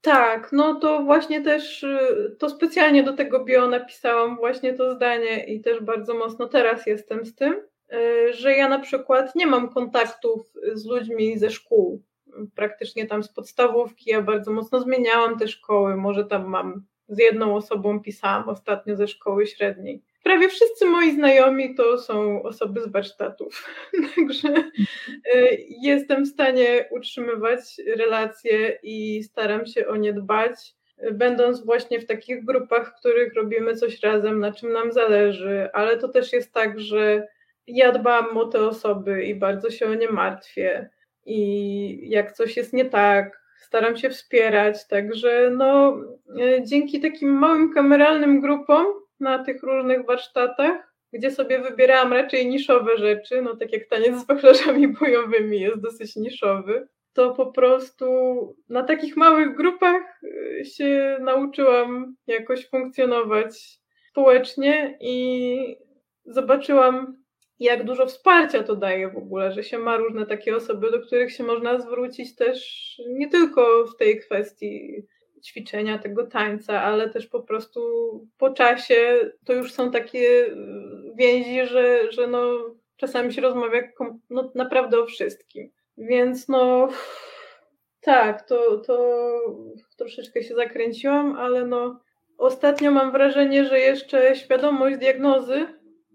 Tak, 0.00 0.48
no 0.52 0.74
to 0.74 1.02
właśnie 1.02 1.42
też 1.42 1.82
y, 1.82 2.36
to 2.38 2.50
specjalnie 2.50 3.02
do 3.02 3.12
tego 3.12 3.44
bio 3.44 3.68
napisałam 3.68 4.36
właśnie 4.36 4.74
to 4.74 4.94
zdanie 4.94 5.44
i 5.44 5.60
też 5.60 5.80
bardzo 5.80 6.14
mocno 6.14 6.46
teraz 6.46 6.86
jestem 6.86 7.26
z 7.26 7.34
tym, 7.34 7.54
że 8.30 8.52
ja 8.52 8.68
na 8.68 8.78
przykład 8.78 9.34
nie 9.34 9.46
mam 9.46 9.68
kontaktów 9.68 10.52
z 10.74 10.86
ludźmi 10.86 11.38
ze 11.38 11.50
szkół 11.50 12.02
praktycznie 12.54 13.06
tam 13.06 13.22
z 13.22 13.28
podstawówki. 13.28 14.10
Ja 14.10 14.22
bardzo 14.22 14.52
mocno 14.52 14.80
zmieniałam 14.80 15.38
te 15.38 15.48
szkoły. 15.48 15.96
Może 15.96 16.24
tam 16.24 16.46
mam 16.46 16.82
z 17.08 17.18
jedną 17.18 17.56
osobą 17.56 18.00
pisałam 18.00 18.48
ostatnio 18.48 18.96
ze 18.96 19.08
szkoły 19.08 19.46
średniej. 19.46 20.02
Prawie 20.22 20.48
wszyscy 20.48 20.86
moi 20.86 21.14
znajomi 21.14 21.74
to 21.74 21.98
są 21.98 22.42
osoby 22.42 22.82
z 22.82 22.88
warsztatów, 22.88 23.68
także 24.16 24.48
e, 24.48 25.48
jestem 25.68 26.24
w 26.24 26.28
stanie 26.28 26.88
utrzymywać 26.90 27.60
relacje 27.96 28.78
i 28.82 29.22
staram 29.22 29.66
się 29.66 29.86
o 29.86 29.96
nie 29.96 30.12
dbać, 30.12 30.74
będąc 31.12 31.64
właśnie 31.64 32.00
w 32.00 32.06
takich 32.06 32.44
grupach, 32.44 32.90
w 32.90 33.00
których 33.00 33.34
robimy 33.34 33.76
coś 33.76 34.00
razem, 34.00 34.40
na 34.40 34.52
czym 34.52 34.72
nam 34.72 34.92
zależy, 34.92 35.68
ale 35.72 35.96
to 35.96 36.08
też 36.08 36.32
jest 36.32 36.52
tak, 36.52 36.80
że 36.80 37.28
ja 37.66 37.92
dbam 37.92 38.36
o 38.36 38.46
te 38.46 38.66
osoby 38.66 39.24
i 39.24 39.34
bardzo 39.34 39.70
się 39.70 39.86
o 39.86 39.94
nie 39.94 40.10
martwię 40.10 40.90
i 41.26 42.10
jak 42.10 42.32
coś 42.32 42.56
jest 42.56 42.72
nie 42.72 42.84
tak, 42.84 43.40
staram 43.60 43.96
się 43.96 44.10
wspierać. 44.10 44.88
Także 44.88 45.50
no, 45.56 45.96
e, 46.40 46.64
dzięki 46.64 47.00
takim 47.00 47.30
małym 47.30 47.72
kameralnym 47.74 48.40
grupom 48.40 48.86
na 49.20 49.44
tych 49.44 49.62
różnych 49.62 50.06
warsztatach, 50.06 50.92
gdzie 51.12 51.30
sobie 51.30 51.58
wybierałam 51.58 52.12
raczej 52.12 52.46
niszowe 52.46 52.98
rzeczy, 52.98 53.42
no 53.42 53.56
tak 53.56 53.72
jak 53.72 53.88
taniec 53.88 54.16
z 54.16 54.26
wachlarzami 54.26 54.88
bojowymi 54.88 55.60
jest 55.60 55.80
dosyć 55.80 56.16
niszowy, 56.16 56.88
to 57.12 57.34
po 57.34 57.46
prostu 57.52 58.06
na 58.68 58.82
takich 58.82 59.16
małych 59.16 59.56
grupach 59.56 60.20
e, 60.60 60.64
się 60.64 61.18
nauczyłam 61.20 62.16
jakoś 62.26 62.68
funkcjonować 62.68 63.80
społecznie 64.10 64.98
i 65.00 65.76
zobaczyłam 66.24 67.25
jak 67.60 67.84
dużo 67.84 68.06
wsparcia 68.06 68.62
to 68.62 68.76
daje 68.76 69.08
w 69.08 69.16
ogóle, 69.16 69.52
że 69.52 69.64
się 69.64 69.78
ma 69.78 69.96
różne 69.96 70.26
takie 70.26 70.56
osoby, 70.56 70.90
do 70.90 71.00
których 71.00 71.32
się 71.32 71.44
można 71.44 71.80
zwrócić 71.80 72.34
też 72.34 73.00
nie 73.08 73.28
tylko 73.28 73.86
w 73.86 73.96
tej 73.96 74.20
kwestii 74.20 75.06
ćwiczenia 75.44 75.98
tego 75.98 76.26
tańca, 76.26 76.82
ale 76.82 77.10
też 77.10 77.26
po 77.26 77.42
prostu 77.42 77.80
po 78.38 78.50
czasie 78.50 79.30
to 79.44 79.52
już 79.52 79.72
są 79.72 79.90
takie 79.90 80.54
więzi, 81.14 81.66
że, 81.66 82.12
że 82.12 82.26
no, 82.26 82.74
czasami 82.96 83.32
się 83.32 83.40
rozmawia 83.40 83.82
no, 84.30 84.52
naprawdę 84.54 85.00
o 85.00 85.06
wszystkim. 85.06 85.70
Więc 85.98 86.48
no 86.48 86.88
tak, 88.00 88.48
to, 88.48 88.78
to 88.78 89.30
troszeczkę 89.98 90.42
się 90.42 90.54
zakręciłam, 90.54 91.36
ale 91.36 91.66
no 91.66 92.00
ostatnio 92.38 92.90
mam 92.90 93.12
wrażenie, 93.12 93.64
że 93.64 93.78
jeszcze 93.78 94.36
świadomość 94.36 94.96
diagnozy 94.96 95.66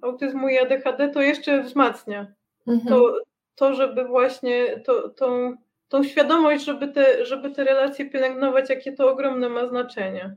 autyzmu 0.01 0.50
i 0.50 0.58
ADHD, 0.58 1.10
to 1.10 1.22
jeszcze 1.22 1.63
wzmacnia. 1.63 2.34
Mhm. 2.67 2.88
To, 2.88 3.22
to, 3.55 3.74
żeby 3.74 4.03
właśnie 4.03 4.79
to, 4.79 5.10
tą, 5.10 5.55
tą 5.88 6.03
świadomość, 6.03 6.65
żeby 6.65 6.88
te, 6.88 7.25
żeby 7.25 7.51
te 7.51 7.63
relacje 7.63 8.10
pielęgnować, 8.10 8.70
jakie 8.70 8.93
to 8.93 9.12
ogromne 9.12 9.50
ma 9.50 9.67
znaczenie. 9.67 10.36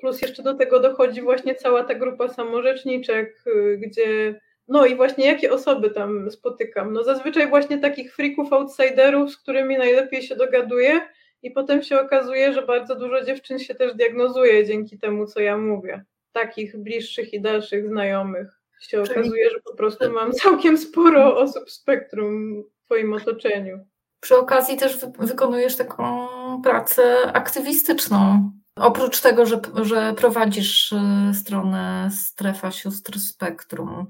Plus 0.00 0.22
jeszcze 0.22 0.42
do 0.42 0.54
tego 0.54 0.80
dochodzi 0.80 1.22
właśnie 1.22 1.54
cała 1.54 1.84
ta 1.84 1.94
grupa 1.94 2.28
samorzeczniczek, 2.28 3.44
y, 3.46 3.78
gdzie 3.82 4.40
no 4.68 4.86
i 4.86 4.96
właśnie 4.96 5.26
jakie 5.26 5.52
osoby 5.52 5.90
tam 5.90 6.30
spotykam? 6.30 6.92
No 6.92 7.04
zazwyczaj 7.04 7.48
właśnie 7.48 7.78
takich 7.78 8.14
freaków, 8.14 8.52
outsiderów, 8.52 9.30
z 9.30 9.36
którymi 9.36 9.78
najlepiej 9.78 10.22
się 10.22 10.36
dogaduję 10.36 11.00
i 11.42 11.50
potem 11.50 11.82
się 11.82 12.00
okazuje, 12.00 12.52
że 12.52 12.62
bardzo 12.62 12.96
dużo 12.96 13.24
dziewczyn 13.24 13.58
się 13.58 13.74
też 13.74 13.94
diagnozuje 13.94 14.66
dzięki 14.66 14.98
temu, 14.98 15.26
co 15.26 15.40
ja 15.40 15.56
mówię. 15.56 16.04
Takich 16.32 16.76
bliższych 16.76 17.32
i 17.32 17.40
dalszych 17.40 17.88
znajomych 17.88 18.63
się 18.84 19.02
okazuje, 19.02 19.50
że 19.50 19.60
po 19.64 19.74
prostu 19.74 20.12
mam 20.12 20.32
całkiem 20.32 20.78
sporo 20.78 21.36
osób 21.38 21.64
w 21.66 21.72
spektrum 21.72 22.62
w 22.62 22.84
Twoim 22.84 23.12
otoczeniu. 23.12 23.78
Przy 24.20 24.36
okazji 24.36 24.76
też 24.76 24.98
wykonujesz 25.18 25.76
taką 25.76 26.26
pracę 26.62 27.32
aktywistyczną. 27.32 28.50
Oprócz 28.76 29.20
tego, 29.20 29.46
że, 29.46 29.60
że 29.82 30.14
prowadzisz 30.16 30.92
y, 30.92 31.34
stronę 31.34 32.08
Strefa 32.12 32.70
Sióstr 32.70 33.20
Spektrum. 33.20 34.06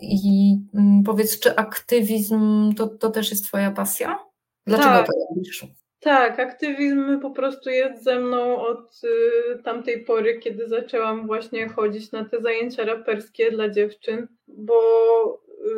I 0.00 0.56
mm, 0.74 1.02
powiedz, 1.02 1.40
czy 1.40 1.56
aktywizm 1.56 2.72
to, 2.74 2.88
to 2.88 3.10
też 3.10 3.30
jest 3.30 3.44
Twoja 3.44 3.70
pasja? 3.70 4.18
Dlaczego 4.66 4.90
tak. 4.90 5.06
to 5.06 5.12
robisz? 5.30 5.66
Tak, 6.04 6.40
aktywizm 6.40 7.20
po 7.20 7.30
prostu 7.30 7.70
jest 7.70 8.04
ze 8.04 8.20
mną 8.20 8.56
od 8.56 9.00
y, 9.04 9.62
tamtej 9.62 10.04
pory, 10.04 10.38
kiedy 10.38 10.68
zaczęłam 10.68 11.26
właśnie 11.26 11.68
chodzić 11.68 12.12
na 12.12 12.24
te 12.24 12.40
zajęcia 12.40 12.84
raperskie 12.84 13.50
dla 13.50 13.68
dziewczyn, 13.68 14.28
bo 14.48 14.74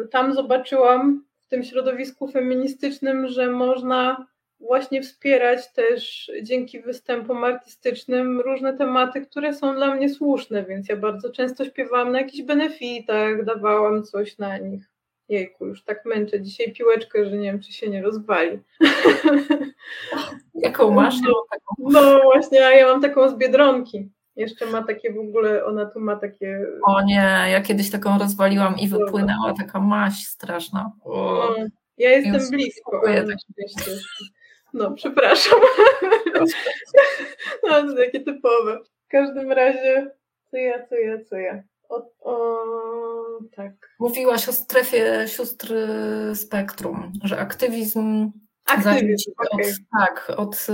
y, 0.05 0.09
tam 0.09 0.35
zobaczyłam 0.35 1.25
w 1.41 1.47
tym 1.49 1.65
środowisku 1.65 2.29
feministycznym, 2.29 3.29
że 3.29 3.51
można 3.51 4.27
właśnie 4.61 5.03
wspierać 5.03 5.73
też 5.73 6.31
dzięki 6.43 6.81
występom 6.81 7.45
artystycznym 7.45 8.41
różne 8.41 8.77
tematy, 8.77 9.21
które 9.21 9.55
są 9.55 9.75
dla 9.75 9.95
mnie 9.95 10.09
słuszne, 10.09 10.65
więc 10.65 10.89
ja 10.89 10.97
bardzo 10.97 11.31
często 11.31 11.65
śpiewałam 11.65 12.13
na 12.13 12.21
jakichś 12.21 12.43
benefitach, 12.43 13.45
dawałam 13.45 14.03
coś 14.05 14.39
na 14.39 14.59
nich. 14.59 14.96
Jejku, 15.29 15.67
już 15.67 15.85
tak 15.85 16.05
męczę 16.05 16.41
dzisiaj 16.41 16.73
piłeczkę, 16.73 17.27
że 17.27 17.37
nie 17.37 17.53
wiem, 17.53 17.61
czy 17.61 17.73
się 17.73 17.89
nie 17.89 18.03
rozwali. 18.03 18.59
Jaką 20.55 20.91
masz? 20.91 21.15
No, 21.21 21.43
no 21.79 22.21
właśnie, 22.23 22.67
a 22.67 22.71
ja 22.71 22.87
mam 22.87 23.03
taką 23.03 23.29
z 23.29 23.35
Biedronki. 23.35 24.11
Jeszcze 24.37 24.67
ma 24.67 24.83
takie 24.83 25.13
w 25.13 25.19
ogóle, 25.19 25.65
ona 25.65 25.87
tu 25.87 26.01
ma 26.01 26.17
takie... 26.17 26.67
O 26.83 27.03
nie, 27.03 27.45
ja 27.51 27.61
kiedyś 27.61 27.91
taką 27.91 28.19
rozwaliłam 28.19 28.79
i 28.79 28.89
wypłynęła 28.89 29.55
taka 29.59 29.81
maść 29.81 30.27
straszna. 30.27 30.93
No, 31.07 31.55
ja 31.99 32.11
jestem 32.11 32.35
Już 32.35 32.51
blisko. 32.51 33.03
Tak 33.05 33.37
no, 34.75 34.91
przepraszam. 34.91 35.61
no, 37.69 37.83
to 37.83 37.97
takie 37.97 38.21
typowe. 38.21 38.79
W 39.07 39.09
każdym 39.09 39.53
razie, 39.53 40.11
co 40.51 40.57
ja, 40.57 40.87
co 40.87 40.95
ja, 40.95 41.25
co 41.25 41.37
ja. 41.37 41.63
O, 41.89 42.11
o, 42.21 42.57
tak. 43.57 43.73
Mówiłaś 43.99 44.49
o 44.49 44.53
strefie 44.53 45.29
sióstr 45.29 45.75
spektrum, 46.35 47.13
że 47.25 47.39
aktywizm. 47.39 48.31
Aktywizm, 48.67 49.31
okay. 49.37 49.67
od, 49.67 49.77
tak, 49.99 50.33
od 50.37 50.67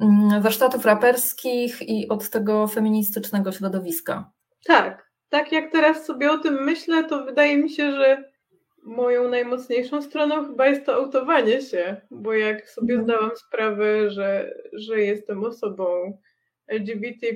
y, 0.00 0.40
warsztatów 0.40 0.84
raperskich 0.84 1.82
i 1.82 2.08
od 2.08 2.30
tego 2.30 2.66
feministycznego 2.66 3.52
środowiska. 3.52 4.30
Tak, 4.64 5.10
tak 5.28 5.52
jak 5.52 5.72
teraz 5.72 6.06
sobie 6.06 6.32
o 6.32 6.38
tym 6.38 6.64
myślę, 6.64 7.04
to 7.04 7.24
wydaje 7.24 7.56
mi 7.56 7.70
się, 7.70 7.92
że 7.92 8.34
moją 8.82 9.28
najmocniejszą 9.28 10.02
stroną 10.02 10.46
chyba 10.46 10.66
jest 10.66 10.86
to 10.86 10.94
autowanie 10.94 11.62
się, 11.62 11.96
bo 12.10 12.32
jak 12.32 12.70
sobie 12.70 12.94
mhm. 12.94 13.04
zdałam 13.04 13.36
sprawę, 13.36 14.10
że, 14.10 14.54
że 14.72 15.00
jestem 15.00 15.44
osobą 15.44 16.18
LGBT, 16.66 17.26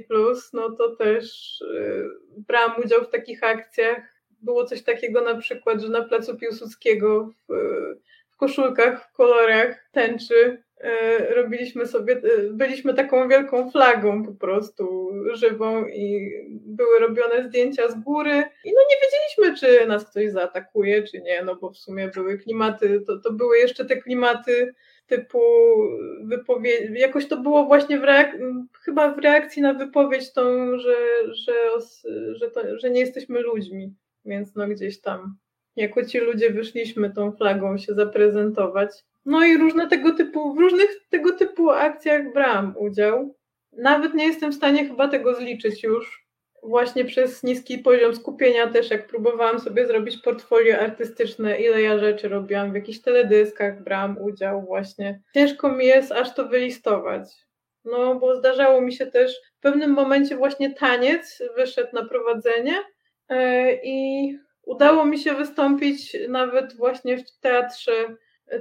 no 0.53 0.71
to 0.71 0.97
też 0.97 1.61
y, 1.61 2.05
brałam 2.37 2.83
udział 2.85 3.05
w 3.05 3.11
takich 3.11 3.45
akcjach. 3.45 4.03
Było 4.43 4.65
coś 4.65 4.83
takiego 4.83 5.21
na 5.21 5.35
przykład, 5.35 5.81
że 5.81 5.89
na 5.89 6.05
placu 6.05 6.37
Piłsudskiego 6.37 7.31
w, 7.49 7.53
w 8.31 8.37
koszulkach, 8.37 9.09
w 9.09 9.13
kolorach 9.13 9.89
tęczy 9.93 10.63
y, 10.81 11.35
robiliśmy 11.35 11.87
sobie, 11.87 12.17
y, 12.17 12.51
byliśmy 12.53 12.95
taką 12.95 13.29
wielką 13.29 13.71
flagą 13.71 14.25
po 14.25 14.33
prostu 14.33 15.11
żywą 15.33 15.87
i 15.87 16.31
były 16.51 16.99
robione 16.99 17.45
zdjęcia 17.45 17.89
z 17.89 17.95
góry 18.01 18.43
i 18.65 18.73
no 18.73 18.81
nie 18.91 18.97
wiedzieliśmy, 19.03 19.61
czy 19.61 19.87
nas 19.87 20.11
ktoś 20.11 20.31
zaatakuje, 20.31 21.03
czy 21.03 21.21
nie, 21.21 21.43
no 21.43 21.57
bo 21.57 21.71
w 21.71 21.79
sumie 21.79 22.09
były 22.09 22.39
klimaty, 22.39 23.01
to, 23.07 23.19
to 23.19 23.33
były 23.33 23.59
jeszcze 23.59 23.85
te 23.85 23.97
klimaty 23.97 24.75
typu 25.09 25.41
wypowiedź, 26.25 26.81
jakoś 26.95 27.29
to 27.29 27.37
było 27.37 27.65
właśnie 27.65 27.99
w 27.99 28.03
reak- 28.03 28.65
chyba 28.85 29.15
w 29.15 29.19
reakcji 29.19 29.63
na 29.63 29.75
wypowiedź 29.75 30.33
tą, 30.33 30.43
że, 30.79 30.97
że, 31.35 31.53
że, 32.35 32.51
to, 32.51 32.79
że 32.79 32.91
nie 32.91 33.01
jesteśmy 33.01 33.41
ludźmi, 33.41 33.95
więc 34.25 34.55
no 34.55 34.69
gdzieś 34.69 35.01
tam 35.01 35.37
jako 35.77 36.05
ci 36.05 36.19
ludzie 36.19 36.51
wyszliśmy 36.51 37.11
tą 37.11 37.33
flagą 37.33 37.79
się 37.79 37.95
zaprezentować. 37.95 38.91
No 39.25 39.45
i 39.45 39.57
różne 39.57 39.89
tego 39.89 40.15
typu, 40.15 40.55
w 40.55 40.59
różnych 40.59 40.91
tego 41.11 41.33
typu 41.33 41.71
akcjach 41.71 42.33
brałam 42.33 42.75
udział. 42.79 43.35
Nawet 43.73 44.15
nie 44.15 44.27
jestem 44.27 44.53
w 44.53 44.55
stanie 44.55 44.89
chyba 44.89 45.09
tego 45.09 45.35
zliczyć 45.35 45.83
już, 45.83 46.28
właśnie 46.63 47.05
przez 47.05 47.43
niski 47.43 47.79
poziom 47.79 48.15
skupienia 48.15 48.67
też, 48.67 48.91
jak 48.91 49.07
próbowałam 49.07 49.61
sobie 49.61 49.87
zrobić 49.87 50.17
portfolio 50.17 50.79
artystyczne, 50.79 51.61
ile 51.61 51.83
ja 51.83 51.99
rzeczy 51.99 52.29
robiłam, 52.29 52.73
w 52.73 52.75
jakichś 52.75 53.01
teledyskach 53.01 53.83
brałam 53.83 54.19
udział 54.21 54.63
właśnie. 54.63 55.21
Ciężko 55.35 55.73
mi 55.73 55.87
jest 55.87 56.13
aż 56.13 56.35
to 56.35 56.49
wylistować. 56.49 57.29
No, 57.85 58.15
bo 58.15 58.37
zdarzało 58.37 58.81
mi 58.81 58.93
się 58.93 59.07
też 59.07 59.41
w 59.59 59.61
pewnym 59.61 59.91
momencie 59.91 60.37
właśnie 60.37 60.75
taniec 60.75 61.43
wyszedł 61.57 61.89
na 61.93 62.05
prowadzenie 62.05 62.75
yy, 63.31 63.81
i 63.83 64.39
udało 64.63 65.05
mi 65.05 65.19
się 65.19 65.35
wystąpić 65.35 66.17
nawet 66.29 66.77
właśnie 66.77 67.19
w 67.19 67.39
teatrze 67.41 67.93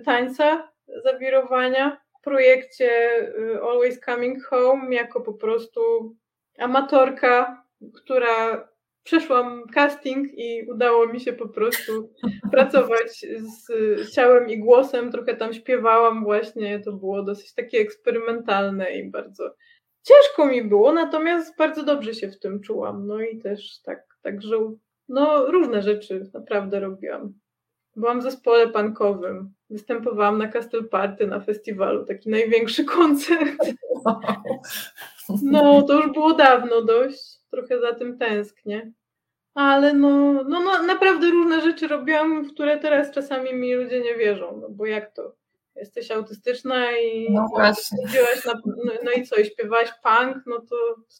tańca, 0.06 0.72
zawirowania, 1.04 2.01
w 2.20 2.24
projekcie 2.24 2.89
y, 3.20 3.62
Always 3.62 4.00
Coming 4.00 4.44
Home, 4.44 4.96
jako 4.96 5.22
po 5.22 5.34
prostu 5.34 5.82
amatorka 6.60 7.63
która 7.96 8.67
przeszłam 9.03 9.63
casting 9.74 10.27
i 10.34 10.72
udało 10.72 11.07
mi 11.07 11.19
się 11.19 11.34
po 11.34 11.50
prostu 11.50 12.13
pracować 12.51 13.25
z 13.39 14.12
ciałem 14.12 14.50
i 14.50 14.60
głosem. 14.60 15.12
Trochę 15.12 15.36
tam 15.36 15.53
śpiewałam 15.53 16.24
właśnie. 16.24 16.79
To 16.79 16.91
było 16.91 17.24
dosyć 17.24 17.53
takie 17.53 17.79
eksperymentalne 17.79 18.91
i 18.91 19.10
bardzo 19.10 19.55
ciężko 20.07 20.46
mi 20.46 20.63
było, 20.63 20.93
natomiast 20.93 21.57
bardzo 21.57 21.84
dobrze 21.84 22.13
się 22.13 22.31
w 22.31 22.39
tym 22.39 22.62
czułam. 22.62 23.07
No 23.07 23.22
i 23.22 23.39
też 23.39 23.81
tak, 23.81 24.07
także 24.22 24.74
no 25.10 25.46
różne 25.51 25.81
rzeczy 25.81 26.29
naprawdę 26.34 26.79
robiłam. 26.79 27.34
Byłam 27.96 28.19
w 28.19 28.24
zespole 28.24 28.67
punkowym. 28.67 29.53
Występowałam 29.69 30.38
na 30.38 30.48
Castle 30.48 30.84
Party 30.84 31.27
na 31.27 31.39
festiwalu, 31.39 32.05
taki 32.05 32.29
największy 32.29 32.86
koncert. 32.86 33.57
No, 35.43 35.81
to 35.81 35.93
już 35.93 36.12
było 36.12 36.34
dawno 36.34 36.81
dość 36.81 37.37
trochę 37.51 37.82
za 37.82 37.94
tym 37.94 38.18
tęsknię. 38.18 38.92
Ale 39.54 39.94
no, 39.94 40.34
no, 40.34 40.60
no 40.60 40.84
naprawdę 40.84 41.30
różne 41.30 41.62
rzeczy 41.62 41.88
robiłam, 41.88 42.44
w 42.44 42.54
które 42.54 42.80
teraz 42.80 43.12
czasami 43.12 43.54
mi 43.54 43.74
ludzie 43.74 44.01
nie 44.01 44.16
wierzą, 44.16 44.60
no 44.62 44.70
bo 44.70 44.86
jak 44.86 45.12
to? 45.13 45.36
Jesteś 45.75 46.12
autystyczna 46.12 46.98
i 46.98 47.32
no. 47.32 47.48
Na, 47.56 47.74
no, 48.66 48.94
no, 49.04 49.12
i 49.12 49.24
co, 49.24 49.36
i 49.36 49.46
śpiewałaś 49.46 49.89
punk, 50.04 50.38
no 50.46 50.60
to, 50.60 50.75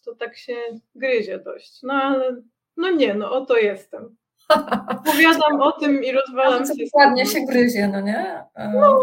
to 0.06 0.16
tak 0.16 0.38
się 0.38 0.56
gryzie 0.96 1.40
dość. 1.40 1.84
No 1.84 1.94
ale 1.94 2.42
no 2.78 2.92
nie, 2.92 3.14
no 3.14 3.32
oto 3.32 3.58
jestem. 3.58 4.16
Opowiadam 5.00 5.62
o 5.62 5.72
tym 5.72 6.04
i 6.04 6.12
rozwalam 6.12 6.66
się. 6.66 6.74
Dokładnie 6.86 7.26
się 7.26 7.40
gryzie, 7.50 7.88
no 7.88 8.02
nie? 8.02 8.44
No, 8.74 9.00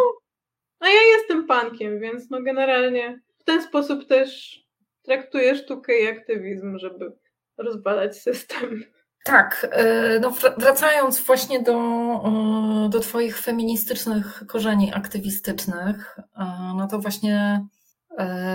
a 0.80 0.88
ja 0.88 1.02
jestem 1.16 1.46
punkiem, 1.46 2.00
więc 2.00 2.30
no 2.30 2.42
generalnie 2.42 3.20
w 3.38 3.44
ten 3.44 3.62
sposób 3.62 4.06
też 4.06 4.60
traktuję 5.04 5.56
sztukę 5.56 5.98
i 5.98 6.06
aktywizm, 6.06 6.78
żeby 6.78 7.12
rozbalać 7.58 8.18
system. 8.18 8.84
Tak, 9.24 9.66
e, 9.70 10.20
no 10.20 10.32
wracając 10.58 11.20
właśnie 11.20 11.62
do, 11.62 11.74
e, 11.74 12.88
do 12.88 13.00
Twoich 13.00 13.38
feministycznych 13.38 14.42
korzeni 14.46 14.94
aktywistycznych, 14.94 16.18
e, 16.18 16.44
no 16.76 16.88
to 16.90 16.98
właśnie 16.98 17.66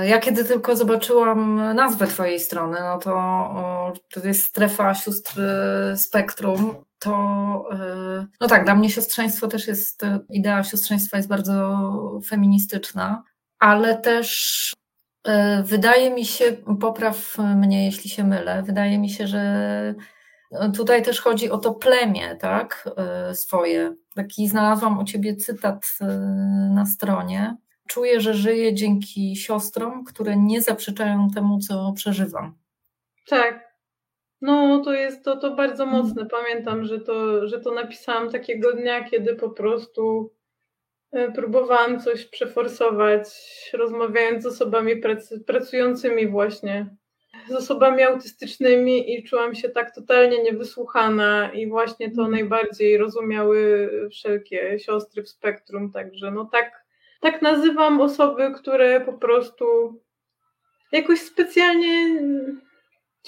ja 0.04 0.20
kiedy 0.20 0.46
tylko 0.46 0.76
zobaczyłam 0.76 1.56
nazwę 1.76 2.08
Twojej 2.08 2.40
strony, 2.40 2.78
no 2.80 2.98
to 2.98 3.94
to 4.14 4.28
jest 4.28 4.44
strefa 4.44 4.94
sióstr 4.94 5.42
spektrum, 5.96 6.76
to 7.00 7.10
no 8.42 8.48
tak, 8.48 8.66
dla 8.66 8.76
mnie 8.76 8.90
siostrzeństwo 8.90 9.48
też 9.48 9.68
jest, 9.68 10.02
idea 10.30 10.64
siostrzeństwa 10.64 11.18
jest 11.18 11.30
bardzo 11.30 11.80
feministyczna, 12.28 13.24
ale 13.60 13.98
też 13.98 14.74
wydaje 15.64 16.12
mi 16.12 16.26
się, 16.26 16.46
popraw 16.82 17.38
mnie, 17.38 17.86
jeśli 17.86 18.10
się 18.10 18.24
mylę, 18.24 18.64
wydaje 18.64 18.98
mi 18.98 19.10
się, 19.10 19.28
że 19.28 19.96
tutaj 20.78 21.04
też 21.04 21.22
chodzi 21.22 21.52
o 21.52 21.58
to 21.58 21.74
plemię, 21.74 22.36
tak, 22.36 22.90
e, 22.98 23.36
swoje. 23.36 23.96
Taki 24.16 24.48
znalazłam 24.48 25.00
u 25.00 25.04
ciebie 25.04 25.36
cytat 25.36 25.86
e, 26.02 26.06
na 26.76 26.86
stronie. 26.86 27.58
Czuję, 27.88 28.22
że 28.22 28.34
żyję 28.34 28.74
dzięki 28.74 29.36
siostrom, 29.36 30.04
które 30.04 30.36
nie 30.38 30.62
zaprzeczają 30.62 31.28
temu, 31.36 31.60
co 31.60 31.94
przeżywam. 31.96 32.58
Tak. 33.28 33.70
No, 34.42 34.82
to 34.86 34.94
jest 34.94 35.24
to, 35.26 35.38
to 35.38 35.56
bardzo 35.56 35.86
mocne. 35.86 36.26
Pamiętam, 36.26 36.86
że 36.86 37.00
to, 37.00 37.48
że 37.48 37.60
to 37.60 37.72
napisałam 37.72 38.30
takiego 38.30 38.74
dnia, 38.74 39.04
kiedy 39.04 39.36
po 39.36 39.50
prostu 39.50 40.32
E, 40.32 40.39
próbowałam 41.36 42.00
coś 42.00 42.26
przeforsować, 42.26 43.30
rozmawiając 43.74 44.44
z 44.44 44.46
osobami 44.46 44.98
pracy, 44.98 45.40
pracującymi 45.48 46.28
właśnie, 46.28 46.96
z 47.50 47.54
osobami 47.54 48.04
autystycznymi 48.04 49.14
i 49.14 49.24
czułam 49.24 49.56
się 49.56 49.70
tak 49.70 49.96
totalnie 49.96 50.44
niewysłuchana 50.44 51.52
i 51.54 51.68
właśnie 51.68 52.08
to 52.08 52.22
mhm. 52.22 52.32
najbardziej 52.32 52.98
rozumiały 52.98 53.90
wszelkie 54.12 54.80
siostry 54.80 55.24
w 55.24 55.30
spektrum, 55.30 55.92
także 55.92 56.32
no 56.32 56.46
tak, 56.46 56.86
tak 57.22 57.42
nazywam 57.42 58.02
osoby, 58.02 58.52
które 58.56 59.02
po 59.02 59.14
prostu 59.14 59.66
jakoś 60.92 61.20
specjalnie 61.20 62.22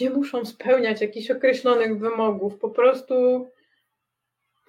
nie 0.02 0.10
muszą 0.10 0.46
spełniać 0.46 1.02
jakichś 1.02 1.32
określonych 1.32 2.00
wymogów, 2.00 2.60
po 2.60 2.70
prostu 2.70 3.48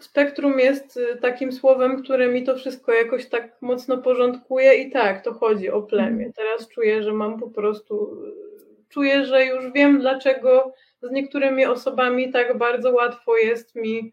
Spektrum 0.02 0.58
jest 0.58 0.96
y, 0.96 1.16
takim 1.16 1.52
słowem, 1.52 2.02
które 2.02 2.28
mi 2.28 2.44
to 2.44 2.56
wszystko 2.56 2.92
jakoś 2.92 3.26
tak 3.26 3.62
mocno 3.62 3.98
porządkuje 3.98 4.74
i 4.74 4.90
tak, 4.90 5.24
to 5.24 5.32
chodzi 5.32 5.70
o 5.70 5.82
plemię. 5.82 6.26
Mhm. 6.26 6.32
Teraz 6.32 6.68
czuję, 6.68 7.02
że 7.02 7.12
mam 7.12 7.40
po 7.40 7.50
prostu, 7.50 8.22
czuję, 8.88 9.24
że 9.24 9.44
już 9.44 9.72
wiem, 9.72 10.00
dlaczego 10.00 10.74
z 11.02 11.10
niektórymi 11.10 11.66
osobami 11.66 12.32
tak 12.32 12.58
bardzo 12.58 12.92
łatwo 12.92 13.36
jest 13.36 13.74
mi 13.74 14.12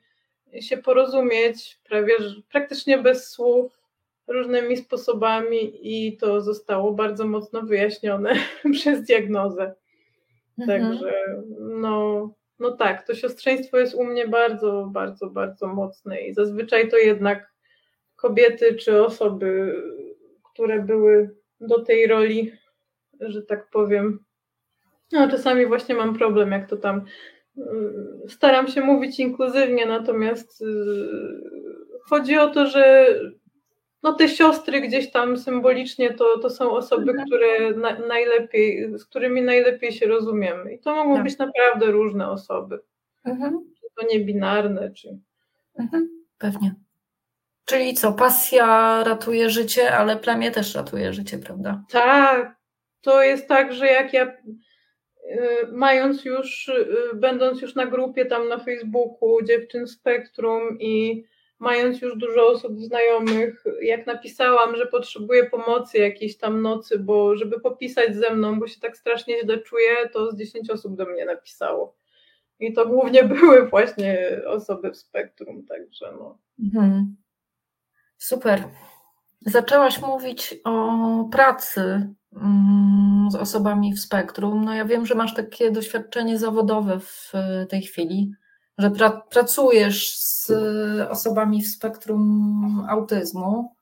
się 0.60 0.78
porozumieć, 0.78 1.80
prawie 1.90 2.14
praktycznie 2.52 2.98
bez 2.98 3.30
słów, 3.30 3.80
różnymi 4.28 4.78
sposobami 4.78 5.72
i 5.82 6.18
to 6.18 6.42
zostało 6.42 6.92
bardzo 6.92 7.28
mocno 7.28 7.62
wyjaśnione 7.62 8.34
przez 8.74 9.02
diagnozę. 9.02 9.74
Mhm. 10.60 10.80
Także 10.80 11.14
no, 11.60 12.30
no 12.60 12.72
tak, 12.72 13.08
to 13.08 13.16
siostrzeństwo 13.16 13.78
jest 13.78 13.96
u 13.96 14.04
mnie 14.04 14.28
bardzo, 14.28 14.90
bardzo, 14.94 15.30
bardzo 15.30 15.68
mocne 15.68 16.22
i 16.22 16.34
zazwyczaj 16.34 16.90
to 16.90 16.98
jednak 16.98 17.54
kobiety 18.16 18.76
czy 18.76 19.04
osoby, 19.04 19.76
które 20.54 20.80
były 20.80 21.36
do 21.62 21.84
tej 21.84 22.08
roli, 22.08 22.52
że 23.20 23.42
tak 23.42 23.70
powiem. 23.70 24.20
No, 25.12 25.30
czasami 25.30 25.66
właśnie 25.66 25.96
mam 25.96 26.18
problem, 26.18 26.52
jak 26.52 26.70
to 26.70 26.78
tam. 26.78 27.06
Y, 27.58 27.62
staram 28.28 28.68
się 28.68 28.82
mówić 28.82 29.20
inkluzywnie, 29.20 29.86
natomiast 29.86 30.62
y, 30.62 30.66
chodzi 32.10 32.38
o 32.38 32.48
to, 32.50 32.68
że 32.68 33.08
no 34.04 34.14
te 34.14 34.30
siostry 34.30 34.82
gdzieś 34.82 35.12
tam 35.12 35.38
symbolicznie 35.38 36.14
to, 36.14 36.40
to 36.40 36.50
są 36.50 36.72
osoby, 36.72 37.12
mhm. 37.12 37.28
które 37.28 37.72
na, 37.72 38.08
najlepiej, 38.08 39.00
z 39.00 39.06
którymi 39.06 39.42
najlepiej 39.42 39.92
się 39.92 40.08
rozumiemy. 40.08 40.74
I 40.74 40.80
to 40.80 40.96
mogą 40.96 41.16
tak. 41.16 41.24
być 41.24 41.38
naprawdę 41.38 41.86
różne 41.86 42.30
osoby. 42.30 42.80
Mhm. 43.26 43.60
Czy 43.76 43.88
to 43.96 44.08
niebinarne, 44.14 44.92
czy. 44.92 45.20
Mhm. 45.80 46.10
Pewnie. 46.38 46.76
Czyli 47.66 47.94
co, 47.94 48.14
pasja 48.14 49.04
ratuje 49.04 49.50
życie, 49.50 49.98
ale 49.98 50.18
plemię 50.18 50.52
też 50.52 50.76
ratuje 50.76 51.14
życie, 51.14 51.38
prawda? 51.38 51.84
Tak. 51.92 52.60
To 53.02 53.24
jest 53.24 53.48
tak, 53.48 53.74
że 53.74 53.88
jak 53.88 54.14
ja 54.14 54.26
y, 54.26 54.38
mając 55.72 56.26
już, 56.26 56.68
y, 56.68 56.88
będąc 57.16 57.62
już 57.62 57.76
na 57.76 57.86
grupie 57.86 58.26
tam 58.26 58.50
na 58.50 58.60
Facebooku 58.60 59.42
dziewczyn 59.44 59.88
Spektrum 59.88 60.80
i 60.80 61.24
mając 61.60 62.02
już 62.02 62.18
dużo 62.18 62.48
osób 62.48 62.80
znajomych, 62.82 63.64
jak 63.82 64.08
napisałam, 64.08 64.76
że 64.76 64.86
potrzebuję 64.86 65.50
pomocy 65.50 65.98
jakiejś 65.98 66.38
tam 66.38 66.62
nocy, 66.62 67.00
bo 67.00 67.36
żeby 67.36 67.60
popisać 67.60 68.16
ze 68.16 68.36
mną, 68.36 68.60
bo 68.60 68.68
się 68.68 68.80
tak 68.80 68.98
strasznie 68.98 69.42
źle 69.44 69.58
czuję, 69.58 70.10
to 70.14 70.32
z 70.32 70.38
10 70.38 70.70
osób 70.70 70.96
do 70.96 71.06
mnie 71.06 71.26
napisało. 71.26 71.96
I 72.60 72.74
to 72.74 72.86
głównie 72.86 73.24
były 73.40 73.68
właśnie 73.68 74.42
osoby 74.48 74.92
w 74.92 74.98
spektrum, 74.98 75.66
także 75.66 76.12
no. 76.20 76.38
Mhm. 76.64 77.16
Super. 78.18 78.64
Zaczęłaś 79.42 80.02
mówić 80.02 80.56
o 80.64 81.30
pracy 81.32 81.82
mm, 82.36 83.32
z 83.32 83.36
osobami 83.36 83.94
w 83.94 84.00
spektrum. 84.00 84.66
No 84.66 84.76
ja 84.76 84.86
wiem, 84.86 85.06
że 85.06 85.16
masz 85.16 85.34
takie 85.34 85.72
doświadczenie 85.72 86.38
zawodowe 86.40 87.00
w 87.00 87.32
tej 87.70 87.82
chwili 87.82 88.32
że 88.80 88.92
pra 88.92 89.10
pracujesz 89.30 90.18
z 90.20 90.52
osobami 91.10 91.64
w 91.64 91.68
spektrum 91.68 92.86
autyzmu. 92.90 93.76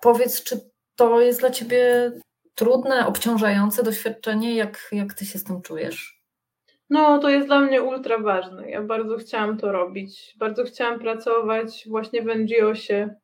Powiedz, 0.00 0.42
czy 0.42 0.60
to 0.96 1.20
jest 1.20 1.40
dla 1.40 1.50
ciebie 1.50 2.12
trudne, 2.54 3.06
obciążające 3.06 3.82
doświadczenie? 3.82 4.54
Jak, 4.54 4.88
jak 4.92 5.14
ty 5.14 5.26
się 5.26 5.38
z 5.38 5.44
tym 5.44 5.62
czujesz? 5.62 6.22
No, 6.90 7.18
to 7.18 7.30
jest 7.30 7.46
dla 7.46 7.60
mnie 7.60 7.82
ultra 7.82 8.18
ważne. 8.18 8.70
Ja 8.70 8.82
bardzo 8.82 9.16
chciałam 9.16 9.58
to 9.58 9.72
robić. 9.72 10.34
Bardzo 10.38 10.64
chciałam 10.64 10.98
pracować 10.98 11.84
właśnie 11.88 12.22
w 12.22 12.26
NGO-sie 12.26 13.14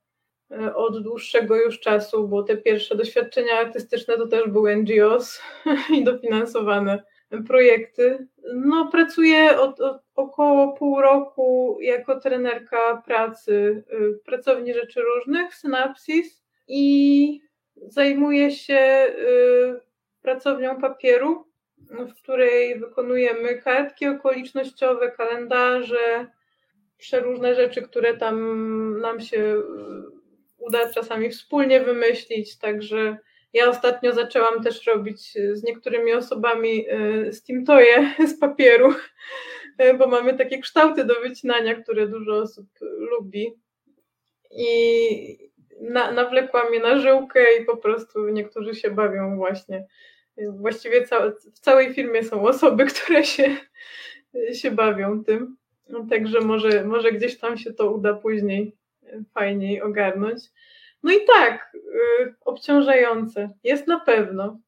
e, 0.51 0.75
od 0.75 1.03
dłuższego 1.03 1.57
już 1.57 1.81
czasu, 1.81 2.29
bo 2.29 2.43
te 2.43 2.57
pierwsze 2.57 2.97
doświadczenia 2.97 3.53
artystyczne 3.61 4.17
to 4.17 4.27
też 4.27 4.51
były 4.51 4.77
NGOs 4.77 5.41
i 5.97 6.05
dofinansowane 6.05 7.03
projekty. 7.47 8.29
No, 8.55 8.89
pracuję 8.93 9.61
od, 9.61 9.81
od 9.81 10.08
około 10.19 10.73
pół 10.73 11.01
roku 11.01 11.79
jako 11.81 12.21
trenerka 12.21 13.03
pracy 13.07 13.85
w 13.91 14.25
pracowni 14.25 14.75
rzeczy 14.75 15.01
różnych, 15.01 15.55
Synapsis 15.55 16.45
i 16.69 17.41
zajmuję 17.87 18.51
się 18.51 19.07
y, 19.09 19.81
pracownią 20.23 20.81
papieru, 20.81 21.47
w 21.91 22.15
której 22.15 22.79
wykonujemy 22.79 23.63
kartki 23.63 24.07
okolicznościowe, 24.07 25.11
kalendarze, 25.11 26.27
przeróżne 26.99 27.55
rzeczy, 27.55 27.83
które 27.83 28.17
tam 28.17 29.01
nam 29.01 29.21
się 29.21 29.39
y, 29.39 29.63
uda 30.59 30.93
czasami 30.93 31.31
wspólnie 31.31 31.81
wymyślić. 31.81 32.59
Także 32.59 33.17
ja 33.53 33.69
ostatnio 33.69 34.13
zaczęłam 34.13 34.63
też 34.63 34.87
robić 34.87 35.33
z 35.53 35.63
niektórymi 35.63 36.13
osobami 36.13 36.87
y, 36.91 37.33
steamtoje 37.33 38.15
z 38.35 38.39
papieru, 38.41 38.95
bo 39.99 40.07
mamy 40.07 40.39
takie 40.39 40.59
kształty 40.59 41.05
do 41.05 41.15
wycinania, 41.21 41.75
które 41.75 42.07
dużo 42.07 42.37
osób 42.37 42.67
lubi. 42.81 43.55
I 44.51 45.49
na, 45.81 46.13
nawlekła 46.13 46.65
mnie 46.65 46.81
na 46.81 46.99
żyłkę 46.99 47.41
i 47.61 47.65
po 47.65 47.77
prostu 47.77 48.29
niektórzy 48.29 48.75
się 48.75 48.91
bawią 48.91 49.37
właśnie. 49.37 49.87
Właściwie 50.49 51.07
ca 51.07 51.31
w 51.55 51.59
całej 51.59 51.95
firmie 51.95 52.25
są 52.25 52.43
osoby, 52.47 52.87
które 52.95 53.25
się, 53.25 53.57
się 54.53 54.71
bawią 54.71 55.25
tym. 55.25 55.57
No, 55.89 56.07
także 56.11 56.41
może, 56.41 56.85
może 56.85 57.13
gdzieś 57.13 57.39
tam 57.39 57.59
się 57.59 57.73
to 57.73 57.91
uda 57.91 58.15
później 58.15 58.73
fajniej 59.35 59.83
ogarnąć. 59.83 60.41
No 61.03 61.13
i 61.13 61.25
tak, 61.27 61.73
obciążające 62.45 63.51
jest 63.65 63.87
na 63.87 64.01
pewno. 64.01 64.59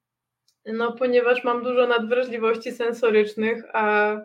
No, 0.66 0.92
ponieważ 0.92 1.44
mam 1.44 1.62
dużo 1.62 1.86
nadwrażliwości 1.86 2.72
sensorycznych, 2.72 3.64
a 3.72 4.16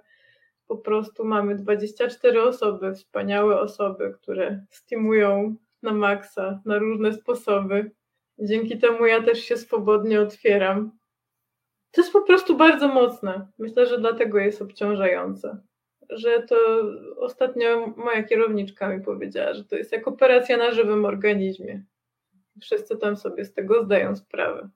po 0.68 0.78
prostu 0.78 1.26
mamy 1.26 1.56
24 1.56 2.44
osoby, 2.44 2.94
wspaniałe 2.94 3.60
osoby, 3.60 4.14
które 4.22 4.66
stymują 4.70 5.56
na 5.82 5.94
maksa, 5.94 6.62
na 6.66 6.78
różne 6.78 7.14
sposoby. 7.14 7.92
Dzięki 8.40 8.78
temu 8.78 9.06
ja 9.06 9.24
też 9.24 9.40
się 9.40 9.58
swobodnie 9.58 10.22
otwieram. 10.22 10.92
To 11.92 12.02
jest 12.02 12.14
po 12.14 12.22
prostu 12.22 12.58
bardzo 12.58 12.88
mocne. 12.88 13.48
Myślę, 13.58 13.86
że 13.86 13.98
dlatego 13.98 14.40
jest 14.40 14.62
obciążające. 14.62 15.58
Że 16.10 16.44
to 16.44 16.56
ostatnio 17.18 17.94
moja 17.98 18.24
kierowniczka 18.24 18.90
mi 18.90 19.04
powiedziała, 19.04 19.54
że 19.54 19.66
to 19.66 19.76
jest 19.76 19.92
jak 19.92 20.08
operacja 20.08 20.58
na 20.58 20.72
żywym 20.72 21.06
organizmie. 21.06 21.84
Wszyscy 22.62 22.98
tam 22.98 23.18
sobie 23.18 23.46
z 23.46 23.54
tego 23.54 23.84
zdają 23.84 24.16
sprawę. 24.16 24.70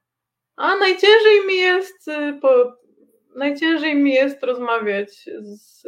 A 0.55 0.75
najciężej 0.75 1.47
mi 1.47 1.55
jest 1.55 2.07
y, 2.07 2.39
po, 2.41 2.78
najciężej 3.35 3.95
mi 3.95 4.13
jest 4.13 4.43
rozmawiać 4.43 5.29
z 5.41 5.83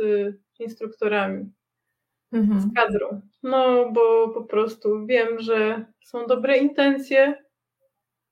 instruktorami 0.59 1.51
mhm. 2.33 2.61
z 2.61 2.73
kadrą. 2.75 3.21
No, 3.43 3.91
bo 3.91 4.29
po 4.29 4.43
prostu 4.43 5.05
wiem, 5.05 5.39
że 5.39 5.85
są 6.03 6.27
dobre 6.27 6.57
intencje, 6.57 7.43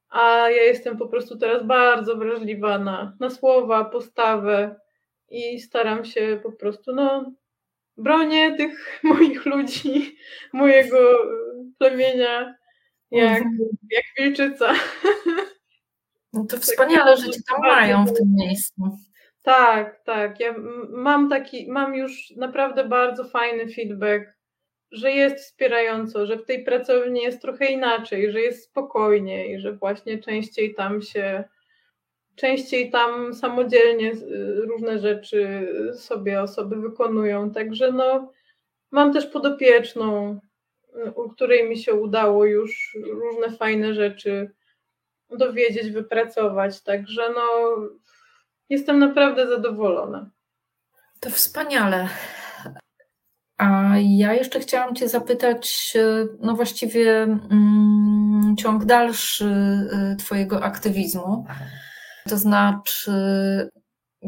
a 0.10 0.50
ja 0.50 0.64
jestem 0.64 0.98
po 0.98 1.08
prostu 1.08 1.38
teraz 1.38 1.64
bardzo 1.64 2.16
wrażliwa 2.16 2.80
na, 2.80 3.18
na 3.20 3.30
słowa, 3.30 3.86
postawę 3.86 4.76
i 5.30 5.60
staram 5.60 6.06
się 6.06 6.40
po 6.44 6.52
prostu, 6.52 6.96
no, 6.96 7.32
bronię 7.98 8.56
tych 8.58 9.00
moich 9.04 9.46
ludzi, 9.46 10.18
mojego 10.54 10.98
plemienia, 11.78 12.56
jak, 13.12 13.44
jak 13.92 14.04
wilczyca. 14.18 14.74
No 16.34 16.46
to 16.46 16.58
wspaniale, 16.58 17.18
że 17.18 17.30
cię 17.30 17.40
tam 17.50 17.62
mają 17.62 18.06
w 18.06 18.14
tym 18.14 18.36
miejscu. 18.36 18.82
Tak, 19.42 20.02
tak. 20.06 20.40
Ja 20.40 20.56
mam 20.90 21.30
taki, 21.30 21.72
mam 21.72 21.96
już 21.96 22.34
naprawdę 22.36 22.84
bardzo 22.84 23.24
fajny 23.24 23.68
feedback, 23.74 24.26
że 24.92 25.12
jest 25.12 25.40
wspierająco, 25.40 26.26
że 26.26 26.38
w 26.38 26.46
tej 26.46 26.64
pracowni 26.64 27.22
jest 27.22 27.42
trochę 27.42 27.66
inaczej, 27.66 28.32
że 28.32 28.42
jest 28.42 28.64
spokojniej, 28.64 29.60
że 29.60 29.74
właśnie 29.74 30.18
częściej 30.18 30.76
tam 30.76 31.02
się, 31.02 31.44
częściej 32.36 32.92
tam 32.92 33.34
samodzielnie 33.34 34.12
różne 34.56 35.00
rzeczy 35.00 35.68
sobie 35.94 36.42
osoby 36.42 36.76
wykonują. 36.76 37.52
Także 37.52 37.92
no, 37.92 38.32
mam 38.92 39.14
też 39.14 39.26
podopieczną, 39.26 40.40
u 41.16 41.30
której 41.30 41.70
mi 41.70 41.78
się 41.78 41.94
udało 41.94 42.46
już 42.46 42.98
różne 43.04 43.58
fajne 43.58 43.94
rzeczy 43.94 44.52
dowiedzieć, 45.38 45.92
wypracować. 45.92 46.82
Także 46.82 47.22
no, 47.36 47.76
jestem 48.70 49.00
naprawdę 49.00 49.48
zadowolona. 49.48 50.30
To 51.20 51.30
wspaniale. 51.30 52.08
A 53.58 53.94
ja 53.98 54.34
jeszcze 54.34 54.60
chciałam 54.60 54.96
Cię 54.96 55.10
zapytać, 55.10 55.94
no 56.40 56.56
właściwie 56.56 57.24
mm, 57.24 58.56
ciąg 58.58 58.86
dalszy 58.86 59.46
y, 60.14 60.16
Twojego 60.16 60.64
aktywizmu, 60.64 61.46
to 62.30 62.38
znaczy 62.38 63.12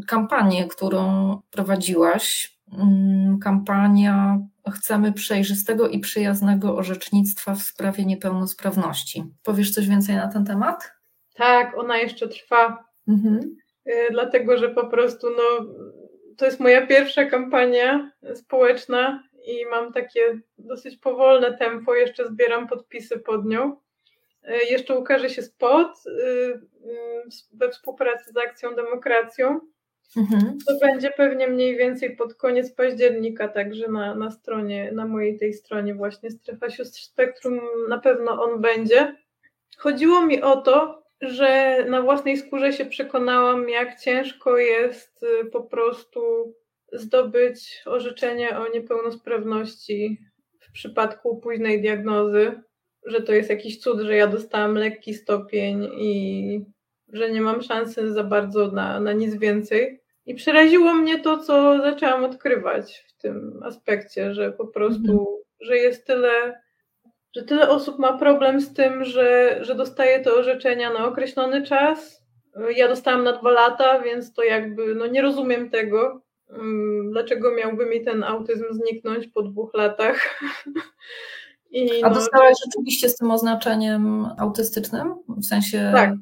kampanię, 0.08 0.68
którą 0.68 1.38
prowadziłaś, 1.52 2.58
mm, 2.74 3.40
kampania 3.40 4.40
Chcemy 4.74 5.13
przejrzystego 5.13 5.88
i 5.88 6.00
przyjaznego 6.00 6.76
orzecznictwa 6.76 7.56
w 7.56 7.62
sprawie 7.62 8.06
niepełnosprawności. 8.06 9.24
Powiesz 9.43 9.71
coś 9.71 9.88
więcej 9.88 10.15
na 10.15 10.28
ten 10.28 10.45
temat? 10.45 10.91
Tak, 11.34 11.78
ona 11.78 11.97
jeszcze 11.97 12.28
trwa. 12.28 12.86
Mhm. 13.08 13.56
Y, 13.88 14.08
dlatego 14.12 14.58
że 14.58 14.69
po 14.69 14.88
prostu 14.88 15.28
no, 15.30 15.74
to 16.38 16.45
jest 16.45 16.60
moja 16.60 16.88
pierwsza 16.88 17.26
kampania 17.26 18.12
społeczna 18.36 19.24
i 19.45 19.65
mam 19.65 19.93
takie 19.93 20.39
dosyć 20.58 20.97
powolne 20.97 21.58
tempo, 21.58 21.95
jeszcze 21.95 22.28
zbieram 22.28 22.67
podpisy 22.67 23.19
pod 23.19 23.45
nią. 23.45 23.78
Y, 24.43 24.65
jeszcze 24.69 25.00
ukaże 25.00 25.30
się 25.30 25.41
spot 25.41 25.88
y, 26.08 26.62
we 27.54 27.69
współpracy 27.69 28.32
z 28.32 28.38
Akcją 28.38 28.76
Demokracją. 28.76 29.60
Mhm. 30.17 30.58
To 30.67 30.74
będzie 30.82 31.12
pewnie 31.12 31.47
mniej 31.47 31.78
więcej 31.78 32.15
pod 32.15 32.34
koniec 32.34 32.71
października, 32.71 33.47
także 33.47 33.88
na, 33.88 34.15
na 34.15 34.32
stronie, 34.32 34.91
na 34.91 35.06
mojej 35.06 35.38
tej 35.38 35.54
stronie 35.54 35.95
właśnie 35.95 36.32
Strefa 36.32 36.69
Sióstr 36.69 37.00
Spektrum 37.00 37.60
na 37.89 37.97
pewno 37.97 38.43
on 38.43 38.62
będzie. 38.62 39.15
Chodziło 39.78 40.26
mi 40.26 40.41
o 40.41 40.62
to, 40.62 41.04
że 41.21 41.78
na 41.89 42.02
własnej 42.02 42.38
skórze 42.38 42.74
się 42.74 42.86
przekonałam, 42.86 43.69
jak 43.69 44.00
ciężko 44.00 44.58
jest 44.58 45.24
y, 45.24 45.45
po 45.45 45.62
prostu 45.62 46.21
zdobyć 46.93 47.82
orzeczenie 47.86 48.58
o 48.58 48.67
niepełnosprawności 48.67 50.19
w 50.60 50.71
przypadku 50.71 51.38
późnej 51.38 51.82
diagnozy, 51.82 52.62
że 53.06 53.21
to 53.21 53.34
jest 53.34 53.50
jakiś 53.50 53.80
cud, 53.80 54.00
że 54.00 54.15
ja 54.15 54.28
dostałam 54.28 54.76
lekki 54.76 55.13
stopień 55.13 55.84
i 55.84 56.65
że 57.13 57.32
nie 57.32 57.41
mam 57.41 57.62
szansy 57.62 58.13
za 58.13 58.24
bardzo 58.24 58.71
na, 58.71 59.00
na 59.00 59.13
nic 59.13 59.36
więcej. 59.36 60.01
I 60.32 60.36
przeraziło 60.36 60.94
mnie 60.94 61.20
to, 61.20 61.38
co 61.38 61.78
zaczęłam 61.82 62.24
odkrywać 62.24 63.06
w 63.08 63.22
tym 63.22 63.60
aspekcie, 63.65 64.34
że 64.34 64.52
po 64.52 64.67
prostu, 64.67 65.12
mhm. 65.12 65.28
że 65.62 65.78
jest 65.78 66.08
tyle 66.08 66.62
że 67.36 67.44
tyle 67.44 67.70
osób 67.70 68.00
ma 68.00 68.17
problem 68.17 68.62
z 68.62 68.74
tym, 68.74 69.06
że, 69.06 69.60
że 69.62 69.76
dostaje 69.76 70.20
te 70.20 70.34
orzeczenia 70.34 70.94
na 70.94 71.06
określony 71.06 71.63
czas. 71.63 72.24
Ja 72.76 72.88
dostałam 72.88 73.24
na 73.24 73.34
dwa 73.34 73.52
lata, 73.52 74.00
więc 74.00 74.34
to 74.34 74.44
jakby, 74.44 74.96
no 74.96 75.08
nie 75.08 75.22
rozumiem 75.22 75.70
tego. 75.70 76.22
Mm, 76.50 77.12
dlaczego 77.12 77.56
miałby 77.56 77.86
mi 77.86 78.06
ten 78.06 78.24
autyzm 78.24 78.65
zniknąć 78.72 79.28
po 79.28 79.41
dwóch 79.41 79.74
latach? 79.74 80.41
I 81.72 82.04
A 82.04 82.10
no, 82.10 82.15
dostałaś 82.15 82.54
rzeczywiście 82.65 83.10
z 83.10 83.17
tym 83.17 83.32
oznaczeniem 83.32 84.28
autystycznym? 84.38 85.13
W 85.28 85.46
sensie 85.46 85.91
tak, 85.96 86.13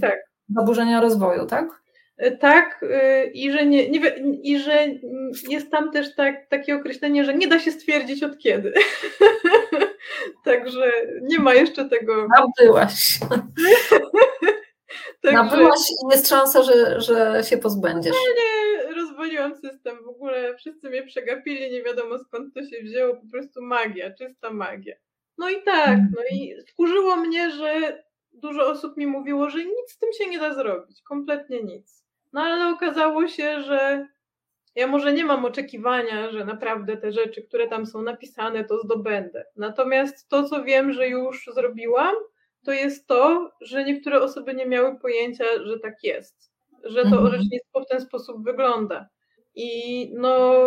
tak. 0.00 0.18
zaburzenia 0.48 1.00
rozwoju, 1.00 1.46
tak? 1.46 1.85
Tak, 2.40 2.82
y, 2.82 3.30
i 3.34 3.52
że, 3.52 3.66
nie, 3.66 3.90
nie, 3.90 4.00
i 4.42 4.58
że 4.58 4.86
jest 5.48 5.70
tam 5.70 5.92
też 5.92 6.14
tak, 6.14 6.46
takie 6.48 6.76
określenie, 6.76 7.24
że 7.24 7.34
nie 7.34 7.48
da 7.48 7.58
się 7.58 7.72
stwierdzić 7.72 8.22
od 8.22 8.38
kiedy. 8.38 8.72
Także 10.44 10.92
nie 11.22 11.38
ma 11.38 11.54
jeszcze 11.54 11.88
tego. 11.88 12.28
Nabyłaś. 12.38 13.18
Także... 15.22 15.42
Nabyłaś 15.42 15.80
i 15.90 16.12
jest 16.12 16.28
szansa, 16.28 16.62
że, 16.62 17.00
że 17.00 17.42
się 17.44 17.58
pozbędziesz. 17.58 18.14
Nie, 18.14 18.34
nie, 18.34 18.94
rozwaliłam 18.94 19.54
system, 19.56 20.04
w 20.04 20.08
ogóle 20.08 20.56
wszyscy 20.56 20.90
mnie 20.90 21.02
przegapili, 21.02 21.72
nie 21.72 21.82
wiadomo 21.82 22.18
skąd 22.18 22.54
to 22.54 22.64
się 22.64 22.82
wzięło, 22.82 23.16
po 23.16 23.30
prostu 23.32 23.62
magia, 23.62 24.14
czysta 24.14 24.50
magia. 24.50 24.94
No 25.38 25.50
i 25.50 25.62
tak, 25.62 25.98
no 26.16 26.22
i 26.30 26.54
wkurzyło 26.70 27.16
mnie, 27.16 27.50
że 27.50 28.02
dużo 28.32 28.66
osób 28.66 28.96
mi 28.96 29.06
mówiło, 29.06 29.50
że 29.50 29.58
nic 29.58 29.90
z 29.90 29.98
tym 29.98 30.12
się 30.12 30.30
nie 30.30 30.38
da 30.38 30.54
zrobić, 30.54 31.02
kompletnie 31.02 31.62
nic. 31.62 32.05
No 32.32 32.40
ale 32.40 32.74
okazało 32.74 33.28
się, 33.28 33.62
że 33.62 34.08
ja 34.74 34.86
może 34.86 35.12
nie 35.12 35.24
mam 35.24 35.44
oczekiwania, 35.44 36.30
że 36.30 36.44
naprawdę 36.44 36.96
te 36.96 37.12
rzeczy, 37.12 37.42
które 37.42 37.68
tam 37.68 37.86
są 37.86 38.02
napisane, 38.02 38.64
to 38.64 38.78
zdobędę. 38.78 39.44
Natomiast 39.56 40.28
to, 40.28 40.44
co 40.44 40.64
wiem, 40.64 40.92
że 40.92 41.08
już 41.08 41.50
zrobiłam, 41.54 42.14
to 42.64 42.72
jest 42.72 43.06
to, 43.06 43.50
że 43.60 43.84
niektóre 43.84 44.22
osoby 44.22 44.54
nie 44.54 44.66
miały 44.66 44.98
pojęcia, 44.98 45.44
że 45.64 45.78
tak 45.78 46.04
jest, 46.04 46.52
że 46.84 47.02
to 47.02 47.08
mhm. 47.08 47.26
orzecznictwo 47.26 47.80
w 47.80 47.88
ten 47.88 48.00
sposób 48.00 48.44
wygląda. 48.44 49.08
I 49.54 50.10
no, 50.14 50.62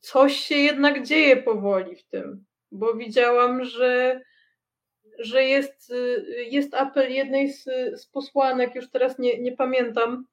coś 0.00 0.36
się 0.36 0.54
jednak 0.54 1.06
dzieje 1.06 1.36
powoli 1.36 1.96
w 1.96 2.04
tym, 2.04 2.44
bo 2.72 2.94
widziałam, 2.94 3.64
że, 3.64 4.20
że 5.18 5.44
jest, 5.44 5.92
jest 6.50 6.74
apel 6.74 7.12
jednej 7.12 7.52
z, 7.52 7.64
z 7.94 8.06
posłanek, 8.06 8.74
już 8.74 8.90
teraz 8.90 9.18
nie, 9.18 9.40
nie 9.40 9.52
pamiętam, 9.52 10.26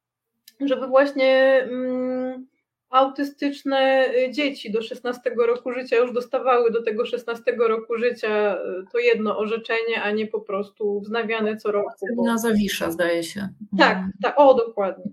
żeby 0.61 0.87
właśnie. 0.87 1.63
Mm, 1.63 2.47
autystyczne 2.89 4.09
y, 4.17 4.31
dzieci 4.31 4.71
do 4.71 4.81
16 4.81 5.31
roku 5.47 5.71
życia 5.71 5.95
już 5.95 6.13
dostawały 6.13 6.71
do 6.71 6.83
tego 6.83 7.05
16 7.05 7.55
roku 7.59 7.97
życia 7.97 8.55
y, 8.55 8.85
to 8.91 8.99
jedno 8.99 9.37
orzeczenie, 9.37 10.01
a 10.03 10.11
nie 10.11 10.27
po 10.27 10.41
prostu 10.41 11.01
wznawiane 11.01 11.57
co 11.57 11.71
roku. 11.71 12.05
Bo... 12.15 12.23
Na 12.23 12.37
Zawisza, 12.37 12.91
zdaje 12.91 13.23
się. 13.23 13.49
Tak, 13.77 13.97
tak, 14.23 14.33
o 14.37 14.53
dokładnie. 14.53 15.11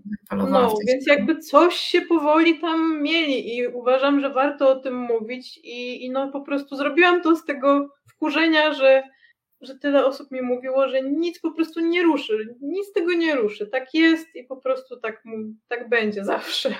No, 0.49 0.75
więc 0.87 1.07
jakby 1.07 1.37
coś 1.37 1.75
się 1.75 2.01
powoli 2.01 2.59
tam 2.59 3.01
mieli 3.01 3.57
i 3.57 3.67
uważam, 3.67 4.19
że 4.19 4.29
warto 4.29 4.69
o 4.69 4.75
tym 4.75 4.95
mówić 4.95 5.57
i, 5.57 6.05
i 6.05 6.09
no 6.09 6.31
po 6.31 6.41
prostu 6.41 6.75
zrobiłam 6.75 7.21
to 7.21 7.35
z 7.35 7.45
tego 7.45 7.89
wkurzenia, 8.07 8.73
że 8.73 9.03
że 9.61 9.75
tyle 9.75 10.05
osób 10.05 10.31
mi 10.31 10.41
mówiło, 10.41 10.89
że 10.89 11.01
nic 11.01 11.39
po 11.39 11.51
prostu 11.51 11.79
nie 11.79 12.03
ruszy, 12.03 12.55
nic 12.61 12.93
tego 12.93 13.13
nie 13.13 13.35
ruszy. 13.35 13.67
Tak 13.67 13.93
jest 13.93 14.35
i 14.35 14.43
po 14.43 14.57
prostu 14.57 14.97
tak, 14.99 15.23
tak 15.67 15.89
będzie 15.89 16.25
zawsze. 16.25 16.75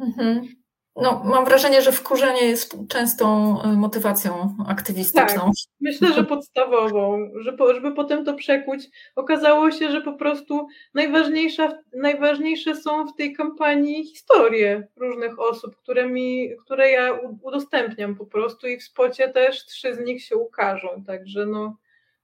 Mhm. 0.00 0.48
No, 0.96 1.22
mam 1.24 1.44
wrażenie, 1.44 1.82
że 1.82 1.92
wkurzenie 1.92 2.44
jest 2.44 2.76
częstą 2.88 3.56
y, 3.62 3.76
motywacją 3.76 4.56
aktywistyczną. 4.68 5.40
Tak, 5.40 5.52
myślę, 5.80 6.12
że 6.12 6.24
podstawową, 6.24 7.30
żeby, 7.40 7.74
żeby 7.74 7.92
potem 7.92 8.24
to 8.24 8.34
przekuć. 8.34 8.88
Okazało 9.16 9.70
się, 9.70 9.90
że 9.90 10.00
po 10.00 10.12
prostu 10.12 10.66
najważniejsza, 10.94 11.72
najważniejsze 11.96 12.76
są 12.76 13.06
w 13.06 13.16
tej 13.16 13.32
kampanii 13.32 14.04
historie 14.04 14.88
różnych 14.96 15.40
osób, 15.40 15.76
które, 15.76 16.06
mi, 16.08 16.50
które 16.64 16.90
ja 16.90 17.18
udostępniam 17.42 18.16
po 18.16 18.26
prostu 18.26 18.68
i 18.68 18.78
w 18.78 18.82
spocie 18.82 19.28
też 19.28 19.66
trzy 19.66 19.94
z 19.94 20.00
nich 20.00 20.24
się 20.24 20.36
ukażą. 20.36 21.04
Także 21.06 21.46
no, 21.46 21.76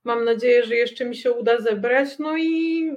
mam 0.04 0.24
nadzieję, 0.24 0.64
że 0.64 0.74
jeszcze 0.74 1.04
mi 1.04 1.16
się 1.16 1.32
uda 1.32 1.60
zebrać. 1.60 2.18
No 2.18 2.36
i 2.36 2.92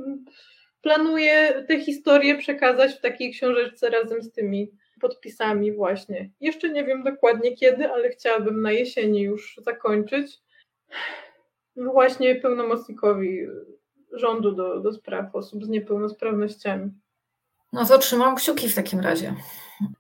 planuję 0.82 1.66
te 1.68 1.80
historie 1.80 2.38
przekazać 2.38 2.92
w 2.92 3.02
takiej 3.02 3.34
książeczce 3.34 3.90
razem 3.90 4.22
z 4.22 4.32
tymi 4.32 4.72
podpisami 5.02 5.72
właśnie. 5.72 6.30
Jeszcze 6.40 6.70
nie 6.70 6.84
wiem 6.84 7.04
dokładnie 7.04 7.56
kiedy, 7.56 7.92
ale 7.92 8.10
chciałabym 8.10 8.62
na 8.62 8.72
jesieni 8.72 9.22
już 9.22 9.60
zakończyć. 9.66 10.40
Właśnie 11.76 12.36
pełnomocnikowi 12.36 13.48
rządu 14.12 14.52
do, 14.52 14.80
do 14.80 14.94
spraw 14.94 15.36
osób 15.36 15.66
z 15.66 15.70
niepełnosprawnościami. 15.70 16.92
No 17.74 17.86
to 17.86 17.98
trzymam 17.98 18.36
kciuki 18.36 18.70
w 18.70 18.76
takim 18.76 19.00
razie 19.00 19.36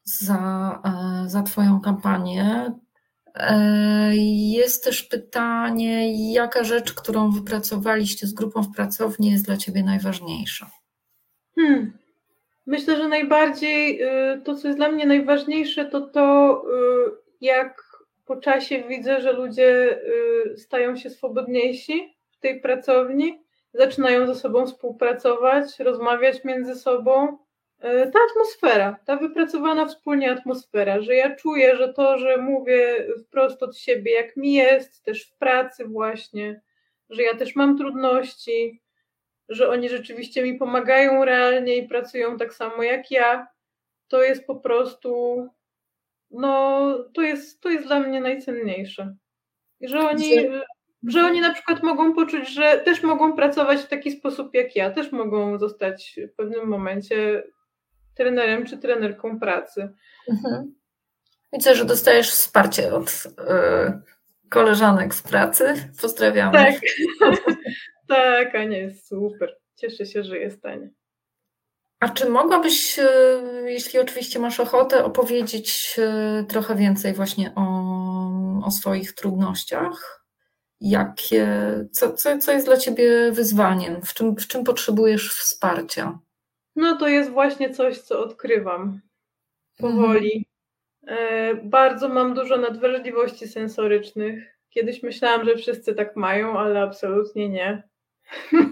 za, 0.03 0.81
e, 0.85 1.29
za 1.29 1.43
Twoją 1.43 1.81
kampanię. 1.81 2.73
E, 3.36 4.12
jest 4.52 4.84
też 4.84 5.04
pytanie, 5.04 6.32
jaka 6.34 6.63
rzecz, 6.63 6.93
którą 6.93 7.32
wypracowaliście 7.32 8.28
z 8.28 8.34
grupą 8.34 8.62
w 8.62 8.76
pracowni 8.76 9.32
jest 9.32 9.46
dla 9.46 9.58
Ciebie 9.58 9.84
najważniejsza? 9.84 10.69
Hmm. 11.56 11.98
Myślę, 12.65 12.98
że 12.98 13.08
najbardziej 13.08 14.04
y, 14.04 14.41
to, 14.43 14.56
co 14.56 14.67
jest 14.67 14.80
dla 14.80 14.91
mnie 14.91 15.06
najważniejsze, 15.06 15.86
to 15.86 16.02
to, 16.02 16.62
y, 17.08 17.12
jak 17.41 17.84
po 18.26 18.36
czasie 18.36 18.84
widzę, 18.88 19.22
że 19.22 19.34
ludzie 19.34 20.00
y, 20.54 20.58
stają 20.58 20.96
się 20.96 21.10
swobodniejsi 21.10 22.15
w 22.32 22.39
tej 22.39 22.62
pracowni, 22.62 23.43
zaczynają 23.74 24.28
ze 24.28 24.36
sobą 24.36 24.67
współpracować, 24.67 25.80
rozmawiać 25.80 26.43
między 26.43 26.76
sobą. 26.76 27.38
Ta 27.84 28.19
atmosfera, 28.32 29.00
ta 29.06 29.17
wypracowana 29.17 29.86
wspólnie 29.86 30.32
atmosfera, 30.32 31.02
że 31.02 31.15
ja 31.15 31.36
czuję, 31.36 31.78
że 31.78 31.93
to, 31.93 32.17
że 32.17 32.38
mówię 32.38 33.08
wprost 33.24 33.63
od 33.63 33.78
siebie, 33.78 34.12
jak 34.12 34.38
mi 34.38 34.54
jest, 34.54 35.04
też 35.04 35.26
w 35.26 35.38
pracy 35.38 35.86
właśnie, 35.86 36.62
że 37.10 37.22
ja 37.24 37.36
też 37.36 37.56
mam 37.56 37.78
trudności, 37.78 38.82
że 39.50 39.69
oni 39.69 39.89
rzeczywiście 39.89 40.43
mi 40.43 40.54
pomagają 40.54 41.26
realnie 41.26 41.78
i 41.78 41.88
pracują 41.88 42.38
tak 42.38 42.54
samo 42.54 42.84
jak 42.84 43.12
ja, 43.12 43.48
to 44.08 44.24
jest 44.24 44.48
po 44.48 44.56
prostu, 44.56 45.48
no, 46.32 46.89
to 47.13 47.22
jest, 47.22 47.62
to 47.62 47.69
jest 47.69 47.86
dla 47.88 48.00
mnie 48.00 48.22
najcenniejsze. 48.22 49.15
Że 49.82 50.00
oni, 50.00 50.36
że 51.08 51.26
oni 51.26 51.41
na 51.41 51.54
przykład 51.54 51.84
mogą 51.84 52.13
poczuć, 52.13 52.50
że 52.50 52.78
też 52.78 53.04
mogą 53.04 53.34
pracować 53.34 53.82
w 53.82 53.88
taki 53.88 54.12
sposób 54.12 54.54
jak 54.54 54.76
ja, 54.76 54.91
też 54.91 55.12
mogą 55.12 55.58
zostać 55.58 56.19
w 56.32 56.36
pewnym 56.36 56.67
momencie 56.67 57.43
trenerem 58.15 58.65
czy 58.65 58.78
trenerką 58.78 59.39
pracy. 59.39 59.93
Mhm. 60.30 60.76
Widzę, 61.54 61.76
że 61.76 61.86
dostajesz 61.86 62.32
wsparcie 62.32 62.93
od 62.93 63.10
y, 63.10 64.49
koleżanek 64.49 65.15
z 65.15 65.21
pracy. 65.21 65.73
Pozdrawiamy. 66.02 66.54
Tak. 66.54 66.76
Tak, 68.08 68.56
Ania 68.56 68.78
jest 68.78 69.08
super. 69.08 69.58
Cieszę 69.76 70.06
się, 70.06 70.23
że 70.23 70.38
jest 70.38 70.65
Ania. 70.65 70.88
A 71.99 72.10
czy 72.10 72.30
mogłabyś, 72.30 72.99
e, 72.99 73.06
jeśli 73.65 73.99
oczywiście 73.99 74.39
masz 74.39 74.60
ochotę, 74.60 75.06
opowiedzieć 75.06 75.95
e, 75.99 76.45
trochę 76.49 76.76
więcej 76.76 77.13
właśnie 77.13 77.52
o, 77.56 77.65
o 78.65 78.71
swoich 78.71 79.13
trudnościach? 79.13 80.26
Jakie, 80.82 81.47
co, 81.91 82.13
co, 82.13 82.38
co 82.38 82.52
jest 82.52 82.65
dla 82.65 82.78
Ciebie 82.78 83.32
wyzwaniem? 83.32 84.02
W 84.02 84.13
czym, 84.13 84.36
w 84.36 84.47
czym 84.47 84.63
potrzebujesz 84.63 85.36
wsparcia? 85.36 86.19
No 86.75 86.97
to 86.97 87.07
jest 87.07 87.29
właśnie 87.29 87.69
coś, 87.69 87.97
co 87.97 88.19
odkrywam 88.19 88.99
powoli. 89.77 90.45
Mhm. 91.07 91.69
Bardzo 91.69 92.09
mam 92.09 92.33
dużo 92.33 92.57
nadwrażliwości 92.57 93.47
sensorycznych. 93.47 94.57
Kiedyś 94.69 95.03
myślałam, 95.03 95.45
że 95.45 95.55
wszyscy 95.55 95.95
tak 95.95 96.15
mają, 96.15 96.59
ale 96.59 96.81
absolutnie 96.81 97.49
nie. 97.49 97.83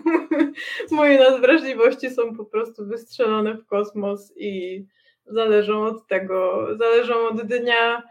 Moje 0.92 1.20
nadwrażliwości 1.20 2.10
są 2.10 2.36
po 2.36 2.46
prostu 2.46 2.86
wystrzelone 2.86 3.54
w 3.54 3.66
kosmos 3.66 4.34
i 4.36 4.86
zależą 5.26 5.84
od 5.84 6.08
tego, 6.08 6.68
zależą 6.78 7.28
od 7.28 7.42
dnia. 7.42 8.04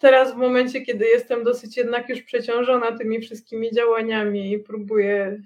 Teraz 0.00 0.34
w 0.34 0.36
momencie, 0.36 0.80
kiedy 0.80 1.06
jestem 1.06 1.44
dosyć 1.44 1.76
jednak 1.76 2.08
już 2.08 2.22
przeciążona 2.22 2.98
tymi 2.98 3.20
wszystkimi 3.20 3.72
działaniami 3.72 4.52
i 4.52 4.58
próbuję, 4.58 5.42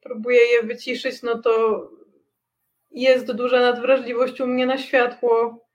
próbuję 0.00 0.40
je 0.40 0.62
wyciszyć, 0.62 1.22
no 1.22 1.38
to 1.42 1.80
jest 2.90 3.32
duża 3.32 3.60
nadwrażliwość 3.60 4.40
u 4.40 4.46
mnie 4.46 4.66
na 4.66 4.78
światło. 4.78 5.66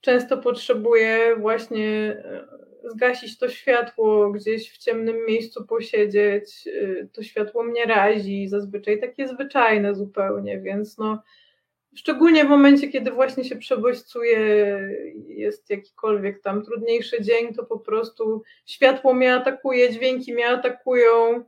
Często 0.00 0.38
potrzebuję 0.38 1.36
właśnie 1.36 2.16
zgasić 2.84 3.38
to 3.38 3.48
światło, 3.48 4.30
gdzieś 4.30 4.72
w 4.72 4.78
ciemnym 4.78 5.26
miejscu 5.26 5.66
posiedzieć, 5.66 6.66
y, 6.66 7.08
to 7.12 7.22
światło 7.22 7.62
mnie 7.62 7.84
razi, 7.84 8.48
zazwyczaj 8.48 9.00
takie 9.00 9.28
zwyczajne 9.28 9.94
zupełnie, 9.94 10.60
więc 10.60 10.98
no, 10.98 11.22
szczególnie 11.94 12.44
w 12.44 12.48
momencie, 12.48 12.88
kiedy 12.88 13.10
właśnie 13.10 13.44
się 13.44 13.56
przebodźcuje, 13.56 14.38
jest 15.26 15.70
jakikolwiek 15.70 16.42
tam 16.42 16.64
trudniejszy 16.64 17.22
dzień, 17.22 17.54
to 17.54 17.64
po 17.64 17.78
prostu 17.78 18.42
światło 18.66 19.14
mnie 19.14 19.34
atakuje, 19.34 19.92
dźwięki 19.92 20.34
mnie 20.34 20.48
atakują, 20.48 21.44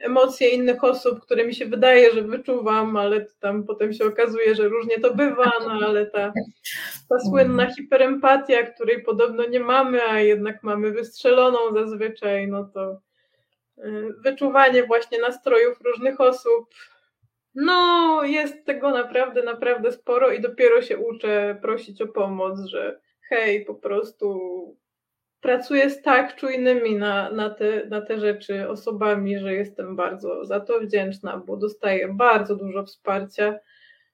emocje 0.00 0.48
innych 0.48 0.84
osób, 0.84 1.20
które 1.20 1.46
mi 1.46 1.54
się 1.54 1.66
wydaje, 1.66 2.14
że 2.14 2.22
wyczuwam, 2.22 2.96
ale 2.96 3.26
tam 3.40 3.64
potem 3.64 3.92
się 3.92 4.04
okazuje, 4.04 4.54
że 4.54 4.68
różnie 4.68 5.00
to 5.00 5.14
bywa, 5.14 5.50
no 5.60 5.86
ale 5.86 6.06
ta, 6.06 6.32
ta 7.08 7.20
słynna 7.30 7.74
hiperempatia, 7.74 8.62
której 8.62 9.02
podobno 9.02 9.46
nie 9.46 9.60
mamy, 9.60 10.02
a 10.02 10.20
jednak 10.20 10.62
mamy 10.62 10.90
wystrzeloną 10.90 11.58
zazwyczaj, 11.74 12.48
no 12.48 12.64
to 12.64 13.00
y, 13.78 14.14
wyczuwanie 14.24 14.86
właśnie 14.86 15.18
nastrojów 15.18 15.80
różnych 15.80 16.20
osób. 16.20 16.74
No, 17.54 18.20
jest 18.24 18.64
tego 18.64 18.90
naprawdę, 18.90 19.42
naprawdę 19.42 19.92
sporo 19.92 20.30
i 20.30 20.40
dopiero 20.40 20.82
się 20.82 20.98
uczę 20.98 21.58
prosić 21.62 22.02
o 22.02 22.06
pomoc, 22.06 22.60
że 22.60 23.00
hej, 23.28 23.64
po 23.64 23.74
prostu 23.74 24.38
pracuję 25.40 25.90
z 25.90 26.02
tak 26.02 26.36
czujnymi 26.36 26.94
na, 26.94 27.30
na, 27.30 27.50
te, 27.50 27.86
na 27.86 28.00
te 28.00 28.20
rzeczy 28.20 28.68
osobami, 28.68 29.38
że 29.38 29.54
jestem 29.54 29.96
bardzo 29.96 30.44
za 30.44 30.60
to 30.60 30.80
wdzięczna, 30.80 31.42
bo 31.46 31.56
dostaję 31.56 32.08
bardzo 32.08 32.56
dużo 32.56 32.84
wsparcia. 32.84 33.58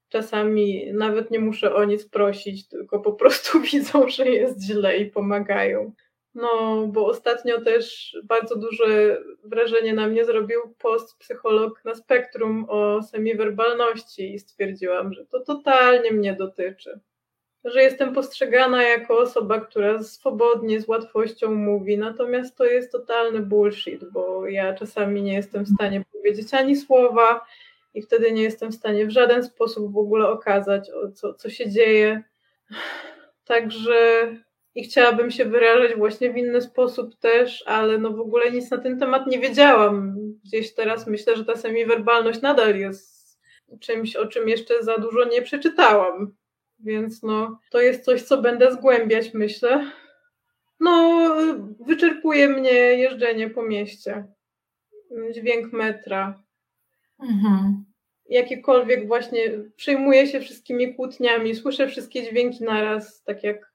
czasami 0.09 0.93
nawet 0.93 1.31
nie 1.31 1.41
muszę 1.41 1.75
o 1.75 1.85
nic 1.85 2.09
prosić, 2.09 2.69
tylko 2.69 3.01
po 3.01 3.13
prostu 3.13 3.61
widzą, 3.73 4.09
że 4.09 4.25
jest 4.29 4.63
źle 4.63 4.99
i 4.99 5.11
pomagają. 5.11 5.93
No, 6.35 6.87
bo 6.87 7.07
ostatnio 7.07 7.61
też 7.61 8.17
bardzo 8.25 8.57
duże 8.57 9.19
wrażenie 9.45 9.95
na 9.95 10.09
mnie 10.09 10.25
zrobił 10.25 10.61
post 10.79 11.19
psycholog 11.19 11.85
na 11.85 11.95
spektrum 11.95 12.67
o 12.69 13.03
semiwerbalności 13.03 14.35
i 14.35 14.39
stwierdziłam, 14.39 15.13
że 15.13 15.27
to 15.27 15.41
totalnie 15.41 16.11
mnie 16.13 16.35
dotyczy. 16.35 17.01
Że 17.65 17.83
jestem 17.83 18.13
postrzegana 18.13 18.83
jako 18.83 19.19
osoba, 19.19 19.61
która 19.61 20.03
swobodnie, 20.03 20.81
z 20.81 20.89
łatwością 20.89 21.55
mówi, 21.55 21.99
natomiast 21.99 22.57
to 22.57 22.65
jest 22.65 22.93
totalny 22.93 23.41
bullshit, 23.41 24.05
bo 24.13 24.47
ja 24.49 24.75
czasami 24.75 25.23
nie 25.23 25.35
jestem 25.35 25.65
w 25.65 25.75
stanie 25.75 26.05
powiedzieć 26.13 26.55
ani 26.55 26.77
słowa 26.77 27.47
i 27.95 28.03
wtedy 28.03 28.33
nie 28.33 28.43
jestem 28.43 28.73
w 28.73 28.75
stanie 28.75 29.07
w 29.07 29.11
żaden 29.11 29.45
sposób 29.45 29.93
w 29.93 29.99
ogóle 29.99 30.29
okazać, 30.29 30.91
co, 31.15 31.35
co 31.35 31.51
się 31.51 31.71
dzieje. 31.71 32.23
Także 33.45 34.29
i 34.75 34.85
chciałabym 34.85 35.31
się 35.31 35.45
wyrażać 35.45 35.95
właśnie 35.95 36.33
w 36.33 36.37
inny 36.37 36.61
sposób 36.61 37.17
też, 37.17 37.65
ale 37.67 37.99
no 37.99 38.11
w 38.11 38.21
ogóle 38.21 38.51
nic 38.51 38.71
na 38.71 38.79
ten 38.79 38.99
temat 38.99 39.27
nie 39.27 39.39
wiedziałam. 39.39 40.17
Gdzieś 40.45 40.75
teraz 40.75 41.07
myślę, 41.07 41.37
że 41.37 41.45
ta 41.45 41.57
semiwerbalność 41.57 42.41
nadal 42.41 42.79
jest 42.79 43.41
czymś, 43.81 44.17
o 44.17 44.27
czym 44.27 44.49
jeszcze 44.49 44.83
za 44.83 44.99
dużo 44.99 45.25
nie 45.25 45.43
przeczytałam. 45.43 46.35
Więc 46.79 47.23
no, 47.23 47.59
to 47.71 47.81
jest 47.81 48.05
coś, 48.05 48.23
co 48.23 48.43
będę 48.43 48.73
zgłębiać, 48.73 49.35
myślę. 49.35 49.91
No, 50.81 51.29
wyczerpuje 51.81 52.49
mnie 52.49 52.73
jeżdżenie 52.73 53.51
po 53.51 53.63
mieście. 53.63 54.25
Dźwięk 55.35 55.73
metra. 55.73 56.43
Mhm. 57.21 57.85
Jakiekolwiek 58.29 59.07
właśnie 59.07 59.51
przejmuję 59.77 60.27
się 60.27 60.41
wszystkimi 60.41 60.95
kłótniami, 60.95 61.55
słyszę 61.55 61.89
wszystkie 61.89 62.23
dźwięki 62.23 62.65
naraz, 62.65 63.23
tak 63.23 63.45
jak 63.45 63.73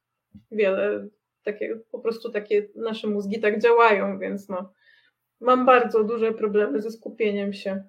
wiele, 0.52 1.08
takie, 1.44 1.80
po 1.92 2.00
prostu 2.00 2.32
takie 2.32 2.68
nasze 2.76 3.08
mózgi 3.08 3.40
tak 3.40 3.62
działają, 3.62 4.20
więc 4.20 4.50
no, 4.50 4.74
mam 5.40 5.66
bardzo 5.66 6.04
duże 6.04 6.34
problemy 6.34 6.82
ze 6.82 6.92
skupieniem 6.92 7.54
się. 7.54 7.84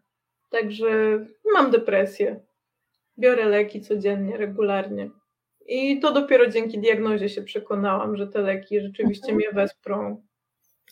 Także 0.51 1.19
mam 1.55 1.71
depresję. 1.71 2.41
Biorę 3.19 3.45
leki 3.45 3.81
codziennie, 3.81 4.37
regularnie. 4.37 5.11
I 5.67 6.01
to 6.01 6.13
dopiero 6.13 6.51
dzięki 6.51 6.79
diagnozie 6.79 7.29
się 7.29 7.43
przekonałam, 7.43 8.17
że 8.17 8.27
te 8.27 8.41
leki 8.41 8.81
rzeczywiście 8.81 9.35
mnie 9.35 9.53
wesprą. 9.53 10.23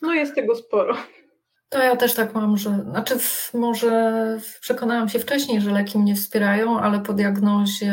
No 0.03 0.15
jest 0.15 0.35
tego 0.35 0.55
sporo. 0.55 0.97
To 1.69 1.79
ja 1.83 1.97
też 1.97 2.15
tak 2.15 2.35
mam, 2.35 2.57
że 2.57 2.71
znaczy 2.91 3.15
może 3.55 4.41
przekonałam 4.61 5.09
się 5.09 5.19
wcześniej, 5.19 5.61
że 5.61 5.71
leki 5.71 5.99
mnie 5.99 6.15
wspierają, 6.15 6.81
ale 6.81 7.01
po 7.01 7.13
diagnozie 7.13 7.93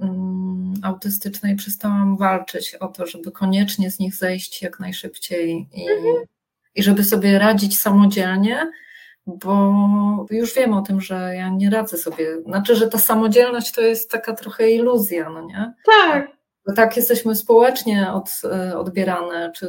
mm, 0.00 0.74
autystycznej 0.82 1.56
przestałam 1.56 2.16
walczyć 2.16 2.74
o 2.74 2.88
to, 2.88 3.06
żeby 3.06 3.32
koniecznie 3.32 3.90
z 3.90 3.98
nich 3.98 4.14
zejść 4.14 4.62
jak 4.62 4.80
najszybciej 4.80 5.68
i, 5.72 5.88
mhm. 5.88 6.14
i 6.74 6.82
żeby 6.82 7.04
sobie 7.04 7.38
radzić 7.38 7.78
samodzielnie, 7.78 8.70
bo 9.26 10.26
już 10.30 10.54
wiem 10.54 10.74
o 10.74 10.82
tym, 10.82 11.00
że 11.00 11.34
ja 11.36 11.48
nie 11.48 11.70
radzę 11.70 11.96
sobie. 11.96 12.42
Znaczy, 12.42 12.76
że 12.76 12.88
ta 12.88 12.98
samodzielność 12.98 13.72
to 13.72 13.80
jest 13.80 14.10
taka 14.10 14.32
trochę 14.34 14.70
iluzja, 14.70 15.30
no 15.30 15.42
nie? 15.42 15.72
Tak, 15.86 16.30
tak 16.76 16.96
jesteśmy 16.96 17.34
społecznie 17.36 18.12
od, 18.12 18.40
e, 18.44 18.78
odbierane, 18.78 19.52
czy 19.56 19.68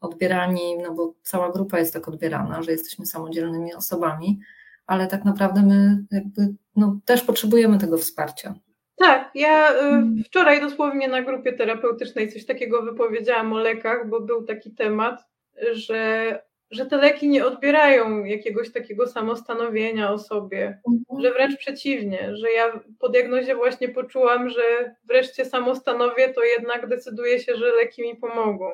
odbierani, 0.00 0.78
no 0.82 0.94
bo 0.94 1.14
cała 1.22 1.52
grupa 1.52 1.78
jest 1.78 1.92
tak 1.92 2.08
odbierana, 2.08 2.62
że 2.62 2.72
jesteśmy 2.72 3.06
samodzielnymi 3.06 3.74
osobami, 3.74 4.40
ale 4.86 5.06
tak 5.06 5.24
naprawdę 5.24 5.62
my 5.62 6.04
jakby 6.10 6.54
no, 6.76 6.98
też 7.04 7.22
potrzebujemy 7.22 7.78
tego 7.78 7.98
wsparcia. 7.98 8.54
Tak, 8.96 9.30
ja 9.34 9.70
e, 9.70 9.78
mm. 9.78 10.22
wczoraj 10.26 10.60
dosłownie 10.60 11.08
na 11.08 11.22
grupie 11.22 11.52
terapeutycznej 11.52 12.32
coś 12.32 12.46
takiego 12.46 12.82
wypowiedziałam 12.82 13.52
o 13.52 13.58
lekach, 13.58 14.08
bo 14.08 14.20
był 14.20 14.44
taki 14.44 14.74
temat, 14.74 15.24
że 15.72 16.42
że 16.72 16.86
te 16.86 16.96
leki 16.96 17.28
nie 17.28 17.46
odbierają 17.46 18.24
jakiegoś 18.24 18.72
takiego 18.72 19.06
samostanowienia 19.06 20.12
o 20.12 20.18
sobie, 20.18 20.80
mhm. 20.88 21.22
że 21.22 21.32
wręcz 21.32 21.56
przeciwnie, 21.56 22.36
że 22.36 22.50
ja 22.50 22.80
po 22.98 23.08
diagnozie 23.08 23.54
właśnie 23.54 23.88
poczułam, 23.88 24.50
że 24.50 24.94
wreszcie 25.04 25.44
samostanowię, 25.44 26.28
to 26.34 26.44
jednak 26.44 26.88
decyduję 26.88 27.40
się, 27.40 27.56
że 27.56 27.66
leki 27.66 28.02
mi 28.02 28.16
pomogą. 28.16 28.70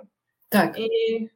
Tak. 0.48 0.78
I 0.78 0.88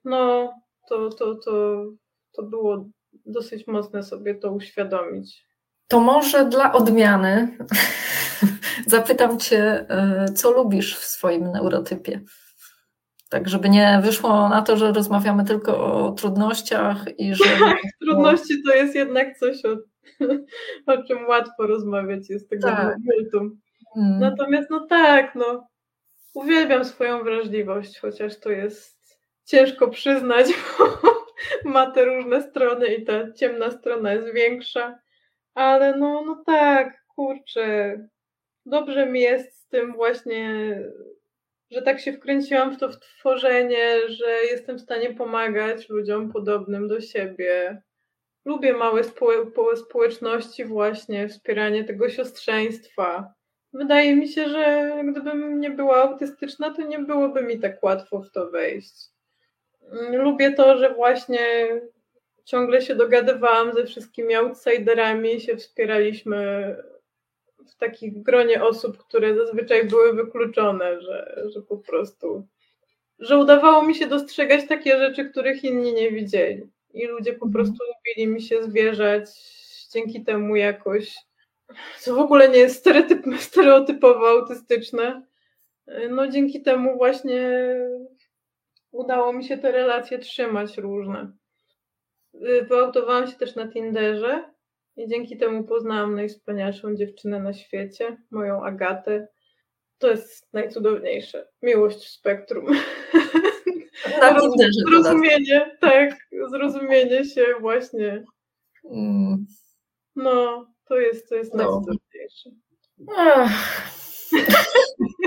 no, 0.04 0.54
to, 0.88 1.10
to, 1.10 1.34
to, 1.34 1.84
to 2.32 2.42
było 2.42 2.84
dosyć 3.26 3.66
mocne 3.66 4.02
sobie 4.02 4.34
to 4.34 4.52
uświadomić. 4.52 5.46
To 5.88 6.00
może 6.00 6.44
dla 6.44 6.72
odmiany 6.72 7.56
zapytam 8.86 9.38
Cię, 9.38 9.86
e, 9.88 10.26
co 10.34 10.50
lubisz 10.50 10.96
w 10.98 11.04
swoim 11.04 11.52
neurotypie? 11.52 12.20
Tak, 13.32 13.48
żeby 13.48 13.68
nie 13.68 14.00
wyszło 14.02 14.48
na 14.48 14.62
to, 14.62 14.76
że 14.76 14.92
rozmawiamy 14.92 15.44
tylko 15.44 15.84
o 15.84 16.12
trudnościach 16.12 17.04
i 17.18 17.34
że. 17.34 17.44
Tak, 17.58 17.78
trudności 18.00 18.62
to 18.66 18.74
jest 18.74 18.94
jednak 18.94 19.38
coś, 19.38 19.56
o, 19.64 19.76
o 20.92 21.02
czym 21.02 21.26
łatwo 21.26 21.66
rozmawiać, 21.66 22.30
jest 22.30 22.50
tego 22.50 22.68
tak. 22.68 22.96
multum. 22.98 23.60
Hmm. 23.94 24.20
Natomiast, 24.20 24.70
no 24.70 24.86
tak, 24.86 25.34
no, 25.34 25.66
uwielbiam 26.34 26.84
swoją 26.84 27.24
wrażliwość, 27.24 27.98
chociaż 27.98 28.40
to 28.40 28.50
jest 28.50 29.18
ciężko 29.44 29.88
przyznać, 29.88 30.46
bo 30.78 30.84
ma 31.70 31.90
te 31.90 32.04
różne 32.04 32.42
strony 32.42 32.94
i 32.94 33.04
ta 33.04 33.32
ciemna 33.32 33.70
strona 33.70 34.12
jest 34.12 34.34
większa. 34.34 34.98
Ale 35.54 35.96
no, 35.96 36.22
no 36.26 36.42
tak, 36.46 37.04
kurczę, 37.16 37.98
dobrze 38.66 39.06
mi 39.06 39.20
jest 39.20 39.56
z 39.56 39.68
tym 39.68 39.92
właśnie 39.92 40.78
że 41.72 41.82
tak 41.82 42.00
się 42.00 42.12
wkręciłam 42.12 42.74
w 42.74 42.80
to 42.80 42.88
w 42.88 43.00
tworzenie, 43.00 44.08
że 44.08 44.44
jestem 44.44 44.76
w 44.76 44.80
stanie 44.80 45.14
pomagać 45.14 45.88
ludziom 45.88 46.32
podobnym 46.32 46.88
do 46.88 47.00
siebie. 47.00 47.82
Lubię 48.44 48.72
małe 48.72 49.02
społeczności, 49.76 50.64
właśnie 50.64 51.28
wspieranie 51.28 51.84
tego 51.84 52.08
siostrzeństwa. 52.08 53.34
Wydaje 53.72 54.16
mi 54.16 54.28
się, 54.28 54.48
że 54.48 54.92
gdybym 55.04 55.60
nie 55.60 55.70
była 55.70 55.96
autystyczna, 55.96 56.74
to 56.74 56.82
nie 56.82 56.98
byłoby 56.98 57.42
mi 57.42 57.60
tak 57.60 57.82
łatwo 57.82 58.20
w 58.22 58.30
to 58.30 58.50
wejść. 58.50 58.94
Lubię 60.12 60.52
to, 60.52 60.78
że 60.78 60.94
właśnie 60.94 61.40
ciągle 62.44 62.82
się 62.82 62.94
dogadywałam 62.94 63.72
ze 63.72 63.84
wszystkimi 63.84 64.34
outsiderami, 64.34 65.40
się 65.40 65.56
wspieraliśmy 65.56 66.76
w 67.66 67.76
takich 67.76 68.22
gronie 68.22 68.64
osób, 68.64 68.98
które 68.98 69.34
zazwyczaj 69.34 69.86
były 69.86 70.14
wykluczone, 70.14 71.00
że, 71.00 71.42
że 71.46 71.62
po 71.62 71.76
prostu, 71.76 72.46
że 73.18 73.38
udawało 73.38 73.82
mi 73.82 73.94
się 73.94 74.06
dostrzegać 74.06 74.68
takie 74.68 74.98
rzeczy, 74.98 75.30
których 75.30 75.64
inni 75.64 75.92
nie 75.92 76.10
widzieli. 76.10 76.70
I 76.94 77.06
ludzie 77.06 77.32
po 77.32 77.46
mhm. 77.46 77.52
prostu 77.52 77.84
lubili 77.84 78.34
mi 78.34 78.42
się 78.42 78.62
zwierzać 78.62 79.26
dzięki 79.92 80.24
temu 80.24 80.56
jakoś, 80.56 81.16
co 81.98 82.14
w 82.14 82.18
ogóle 82.18 82.48
nie 82.48 82.58
jest 82.58 82.76
stereotyp, 82.76 83.22
stereotypowo 83.38 84.28
autystyczne. 84.28 85.22
No 86.10 86.28
dzięki 86.28 86.62
temu 86.62 86.96
właśnie 86.96 87.40
udało 88.90 89.32
mi 89.32 89.44
się 89.44 89.58
te 89.58 89.72
relacje 89.72 90.18
trzymać 90.18 90.78
różne. 90.78 91.32
Wyautowałam 92.68 93.26
się 93.26 93.36
też 93.36 93.54
na 93.54 93.68
Tinderze 93.68 94.51
i 94.96 95.08
dzięki 95.08 95.36
temu 95.36 95.64
poznałam 95.64 96.14
najwspanialszą 96.14 96.94
dziewczynę 96.94 97.40
na 97.40 97.52
świecie, 97.52 98.16
moją 98.30 98.64
Agatę. 98.64 99.28
To 99.98 100.10
jest 100.10 100.52
najcudowniejsze. 100.52 101.48
Miłość 101.62 101.98
w 101.98 102.08
spektrum. 102.08 102.66
Na 104.20 104.40
zrozumienie, 104.90 105.76
tak, 105.80 106.16
zrozumienie 106.50 107.24
się 107.24 107.44
właśnie. 107.60 108.24
Mm. 108.84 109.46
No, 110.16 110.66
to 110.84 110.96
jest, 110.96 111.28
to 111.28 111.34
jest 111.34 111.54
no. 111.54 111.58
najcudowniejsze. 111.58 112.50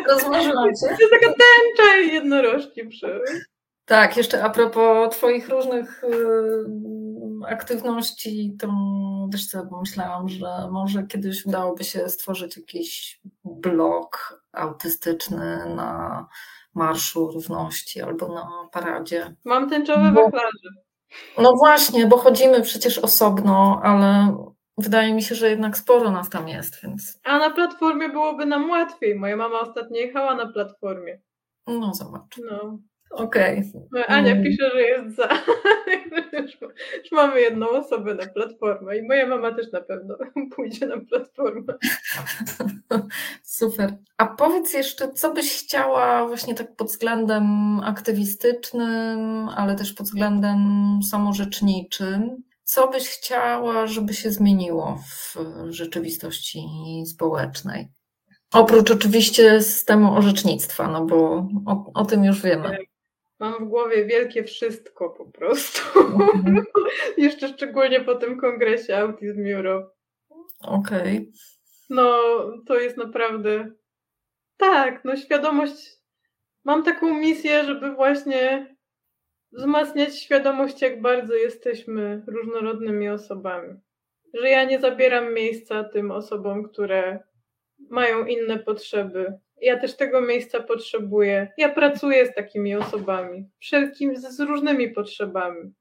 Rozmarzyłam 0.10 0.69
się. 0.69 0.88
To 0.88 0.97
jest 0.99 1.12
taka 1.12 1.28
tęcza 1.28 1.99
i 2.04 2.13
jednorożki 2.13 2.88
przy. 2.88 3.21
Tak, 3.86 4.17
jeszcze 4.17 4.43
a 4.43 4.49
propos 4.49 5.15
Twoich 5.15 5.49
różnych 5.49 6.04
y, 6.04 6.65
aktywności, 7.47 8.55
to 8.59 8.67
też 9.31 9.47
sobie 9.47 9.69
pomyślałam, 9.69 10.29
że 10.29 10.69
może 10.71 11.03
kiedyś 11.03 11.45
udałoby 11.45 11.83
się 11.83 12.09
stworzyć 12.09 12.57
jakiś 12.57 13.21
blog 13.43 14.41
autystyczny 14.51 15.76
na 15.76 16.26
Marszu 16.73 17.32
Równości 17.32 18.01
albo 18.01 18.28
na 18.28 18.47
paradzie. 18.71 19.36
Mam 19.45 19.69
tęczowe 19.69 20.11
bo, 20.11 20.23
wachlarze. 20.23 20.69
No 21.38 21.53
właśnie, 21.55 22.07
bo 22.07 22.17
chodzimy 22.17 22.61
przecież 22.61 22.97
osobno, 22.97 23.80
ale 23.84 24.38
wydaje 24.78 25.13
mi 25.13 25.23
się, 25.23 25.36
że 25.36 25.49
jednak 25.49 25.78
sporo 25.78 26.11
nas 26.11 26.30
tam 26.30 26.47
jest, 26.47 26.82
więc... 26.84 27.19
A 27.23 27.39
na 27.39 27.49
platformie 27.49 28.09
byłoby 28.09 28.45
nam 28.45 28.69
łatwiej. 28.69 29.15
Moja 29.15 29.38
mama 29.38 29.59
ostatnio 29.59 29.97
jechała 29.97 30.36
na 30.36 30.47
platformie. 30.47 31.21
No 31.67 31.93
zobacz. 31.93 32.38
No. 32.51 32.78
Okej. 33.12 33.60
Okay. 33.60 33.88
No, 33.91 34.06
Ania 34.06 34.32
mm. 34.32 34.43
pisze, 34.43 34.70
że 34.70 34.82
jest 34.82 35.16
za. 35.16 35.30
już 37.03 37.12
mamy 37.12 37.41
jedną 37.41 37.70
osobę 37.70 38.16
na 38.16 38.26
platformę 38.26 38.97
i 38.97 39.08
moja 39.08 39.28
mama 39.28 39.51
też 39.51 39.72
na 39.72 39.82
pewno 39.82 40.16
pójdzie 40.56 40.88
na 40.88 40.97
platformę. 40.99 41.74
Super. 43.43 43.97
A 44.18 44.26
powiedz 44.26 44.74
jeszcze, 44.74 45.14
co 45.14 45.34
byś 45.34 45.64
chciała 45.64 46.28
właśnie 46.28 46.56
tak 46.56 46.76
pod 46.76 46.88
względem 46.88 47.80
aktywistycznym, 47.80 49.49
ale 49.49 49.76
też 49.76 49.93
pod 49.93 50.06
względem 50.06 50.60
samorzeczniczym? 51.10 52.43
Co 52.64 52.88
byś 52.88 53.08
chciała, 53.08 53.88
żeby 53.88 54.14
się 54.14 54.32
zmieniło 54.32 54.99
w 55.08 55.36
rzeczywistości 55.70 56.64
społecznej? 57.06 57.88
Oprócz 58.53 58.91
oczywiście 58.91 59.62
systemu 59.62 60.16
orzecznictwa, 60.16 60.88
no 60.88 61.06
bo 61.06 61.47
o, 61.66 61.91
o 61.93 62.06
tym 62.06 62.24
już 62.24 62.41
wiemy. 62.41 62.78
Mam 63.46 63.66
w 63.66 63.70
głowie 63.70 64.06
wielkie 64.06 64.43
wszystko 64.43 65.10
po 65.10 65.26
prostu. 65.26 66.00
Mhm. 66.00 66.64
Jeszcze 67.18 67.48
szczególnie 67.48 68.02
po 68.02 68.16
tym 68.16 68.39
kongresie 68.39 68.98
Autism 68.98 69.46
Europe. 69.48 69.88
Okej. 70.62 71.18
Okay. 71.18 71.32
No, 71.89 72.18
to 72.66 72.80
jest 72.80 72.98
naprawdę. 72.98 73.72
Tak, 74.58 75.06
no 75.06 75.16
świadomość. 75.16 75.96
Mam 76.64 76.84
taką 76.84 77.14
misję, 77.14 77.64
żeby 77.64 77.96
właśnie 77.96 78.76
wzmacniać 79.52 80.20
świadomość, 80.20 80.82
jak 80.82 81.02
bardzo 81.02 81.34
jesteśmy 81.34 82.24
różnorodnymi 82.28 83.10
osobami. 83.10 83.74
Że 84.34 84.50
ja 84.50 84.64
nie 84.64 84.80
zabieram 84.80 85.34
miejsca 85.34 85.84
tym 85.84 86.12
osobom, 86.12 86.64
które 86.64 87.20
mają 87.89 88.26
inne 88.26 88.60
potrzeby, 88.60 89.34
ja 89.62 89.80
też 89.80 89.95
tego 89.95 90.22
miejsca 90.22 90.60
potrzebuję. 90.60 91.51
Ja 91.58 91.70
pracuję 91.70 92.26
z 92.26 92.36
takimi 92.36 92.76
osobami, 92.76 93.49
wszelkim 93.60 94.18
z, 94.18 94.22
z 94.22 94.39
różnymi 94.39 94.89
potrzebami. 94.89 95.74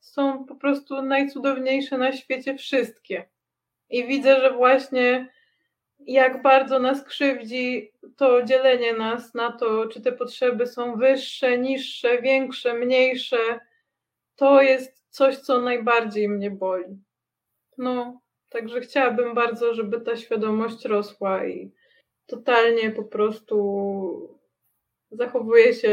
Są 0.00 0.44
po 0.44 0.54
prostu 0.54 1.02
najcudowniejsze 1.02 1.98
na 1.98 2.12
świecie 2.12 2.54
wszystkie. 2.54 3.28
I 3.90 4.06
widzę, 4.06 4.40
że 4.40 4.50
właśnie 4.50 5.28
jak 5.98 6.42
bardzo 6.42 6.78
nas 6.78 7.04
krzywdzi 7.04 7.92
to 8.16 8.42
dzielenie 8.42 8.92
nas 8.92 9.34
na 9.34 9.52
to, 9.52 9.86
czy 9.86 10.00
te 10.00 10.12
potrzeby 10.12 10.66
są 10.66 10.96
wyższe, 10.96 11.58
niższe, 11.58 12.22
większe, 12.22 12.74
mniejsze. 12.74 13.60
To 14.36 14.62
jest 14.62 15.04
coś, 15.10 15.36
co 15.36 15.60
najbardziej 15.60 16.28
mnie 16.28 16.50
boli. 16.50 16.96
No, 17.78 18.20
także 18.50 18.80
chciałabym 18.80 19.34
bardzo, 19.34 19.74
żeby 19.74 20.00
ta 20.00 20.16
świadomość 20.16 20.84
rosła 20.84 21.46
i 21.46 21.72
totalnie 22.26 22.90
po 22.90 23.02
prostu 23.02 24.36
zachowuję 25.10 25.74
się 25.74 25.88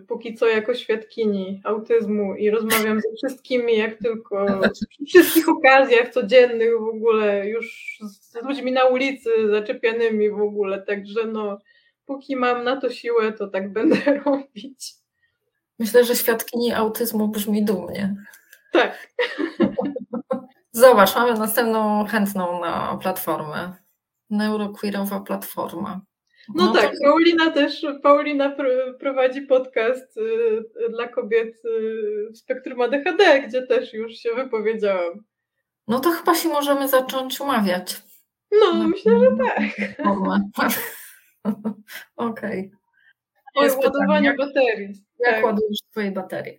y, 0.00 0.06
póki 0.08 0.34
co 0.34 0.46
jako 0.46 0.74
świadkini 0.74 1.60
autyzmu 1.64 2.34
i 2.34 2.50
rozmawiam 2.50 3.00
ze 3.00 3.08
wszystkimi, 3.16 3.76
jak 3.76 3.98
tylko 3.98 4.46
przy 4.72 5.06
wszystkich 5.06 5.48
okazjach 5.48 6.08
codziennych 6.08 6.78
w 6.78 6.88
ogóle, 6.88 7.48
już 7.48 7.98
z 8.00 8.34
ludźmi 8.42 8.72
na 8.72 8.84
ulicy 8.84 9.30
zaczepianymi 9.50 10.30
w 10.30 10.40
ogóle, 10.40 10.82
także 10.82 11.26
no 11.26 11.58
póki 12.06 12.36
mam 12.36 12.64
na 12.64 12.80
to 12.80 12.90
siłę, 12.90 13.32
to 13.32 13.48
tak 13.48 13.72
będę 13.72 14.20
robić. 14.24 14.94
Myślę, 15.78 16.04
że 16.04 16.16
świadkini 16.16 16.72
autyzmu 16.72 17.28
brzmi 17.28 17.64
dumnie. 17.64 18.14
Tak. 18.72 19.08
Zobacz, 20.72 21.14
mamy 21.14 21.38
następną 21.38 22.04
chętną 22.04 22.60
na 22.60 22.98
platformę 23.02 23.87
neuroqueerowa 24.30 25.20
platforma. 25.20 26.00
No, 26.54 26.66
no 26.66 26.72
tak, 26.72 26.90
to... 26.90 26.96
Paulina 27.04 27.50
też, 27.50 27.86
Paulina 28.02 28.56
prowadzi 29.00 29.42
podcast 29.42 30.16
y, 30.16 30.90
dla 30.90 31.08
kobiet 31.08 31.64
y, 31.64 32.32
w 32.32 32.38
spektrum 32.38 32.80
ADHD, 32.80 33.42
gdzie 33.48 33.66
też 33.66 33.92
już 33.94 34.12
się 34.12 34.34
wypowiedziałam. 34.34 35.24
No 35.88 36.00
to 36.00 36.10
chyba 36.10 36.34
się 36.34 36.48
możemy 36.48 36.88
zacząć 36.88 37.40
umawiać. 37.40 38.02
No, 38.52 38.74
no 38.74 38.88
myślę, 38.88 39.12
że 39.20 39.36
tak. 39.36 39.62
Okej. 42.16 42.70
Okay. 43.56 43.70
O 43.74 43.78
ładowanie 43.78 44.34
baterii. 44.34 45.04
Jak 45.18 45.34
tak. 45.34 45.44
ładujesz 45.44 45.78
twoje 45.90 46.10
baterie? 46.10 46.58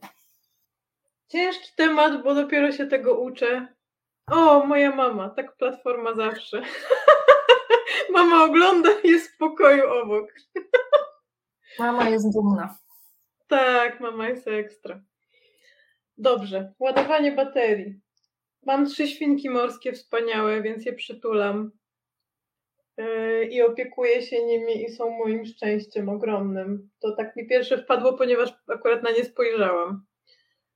Ciężki 1.28 1.70
temat, 1.76 2.24
bo 2.24 2.36
dopiero 2.36 2.72
się 2.72 2.88
tego 2.88 3.20
uczę. 3.20 3.68
O, 4.28 4.66
moja 4.66 4.96
mama, 4.96 5.30
tak 5.30 5.56
platforma 5.58 6.16
zawsze. 6.16 6.62
Mama 8.10 8.44
ogląda 8.44 8.90
jest 9.04 9.32
w 9.32 9.38
pokoju 9.38 9.90
obok. 9.90 10.34
Mama 11.80 12.10
jest 12.10 12.34
dumna. 12.34 12.78
Tak, 13.48 14.00
mama 14.00 14.30
jest 14.30 14.48
ekstra. 14.48 15.02
Dobrze, 16.18 16.74
ładowanie 16.80 17.32
baterii. 17.32 18.00
Mam 18.66 18.86
trzy 18.86 19.08
świnki 19.08 19.50
morskie 19.50 19.94
wspaniałe, 19.94 20.62
więc 20.62 20.86
je 20.86 20.94
przytulam. 20.94 21.72
Yy, 22.98 23.46
I 23.46 23.62
opiekuję 23.62 24.22
się 24.22 24.46
nimi 24.46 24.84
i 24.84 24.90
są 24.90 25.10
moim 25.10 25.46
szczęściem 25.46 26.10
ogromnym. 26.10 26.90
To 27.00 27.16
tak 27.16 27.36
mi 27.36 27.48
pierwsze 27.48 27.78
wpadło, 27.78 28.14
ponieważ 28.14 28.50
akurat 28.68 29.04
na 29.04 29.12
nie 29.12 29.26
spojrzałam. 29.26 30.06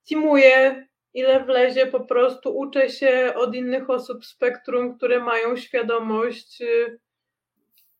Timuję, 0.07 0.87
ile 1.13 1.43
wlezie, 1.43 1.85
po 1.85 1.99
prostu 1.99 2.57
uczę 2.57 2.89
się 2.89 3.33
od 3.35 3.55
innych 3.55 3.89
osób 3.89 4.25
spektrum, 4.25 4.97
które 4.97 5.19
mają 5.19 5.55
świadomość 5.55 6.59
yy, 6.59 6.99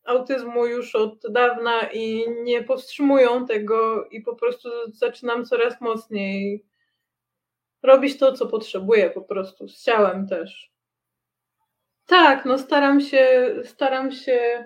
autyzmu 0.04 0.66
już 0.66 0.94
od 0.94 1.22
dawna 1.30 1.80
i 1.92 2.24
nie 2.42 2.62
powstrzymują 2.62 3.46
tego 3.46 4.08
i 4.08 4.20
po 4.20 4.36
prostu 4.36 4.68
zaczynam 4.92 5.44
coraz 5.44 5.80
mocniej 5.80 6.64
robić 7.82 8.18
to, 8.18 8.32
co 8.32 8.46
potrzebuję 8.46 9.10
po 9.10 9.22
prostu, 9.22 9.68
z 9.68 9.82
ciałem 9.82 10.28
też. 10.28 10.74
Tak, 12.06 12.44
no 12.44 12.58
staram 12.58 13.00
się, 13.00 13.54
staram 13.64 14.12
się 14.12 14.64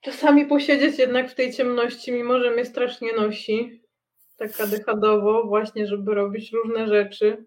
czasami 0.00 0.46
posiedzieć 0.46 0.98
jednak 0.98 1.30
w 1.30 1.34
tej 1.34 1.52
ciemności, 1.52 2.12
mimo 2.12 2.40
że 2.40 2.50
mnie 2.50 2.64
strasznie 2.64 3.12
nosi, 3.12 3.85
tak 4.36 4.50
dechadowo, 4.70 5.44
właśnie, 5.44 5.86
żeby 5.86 6.14
robić 6.14 6.52
różne 6.52 6.88
rzeczy. 6.88 7.44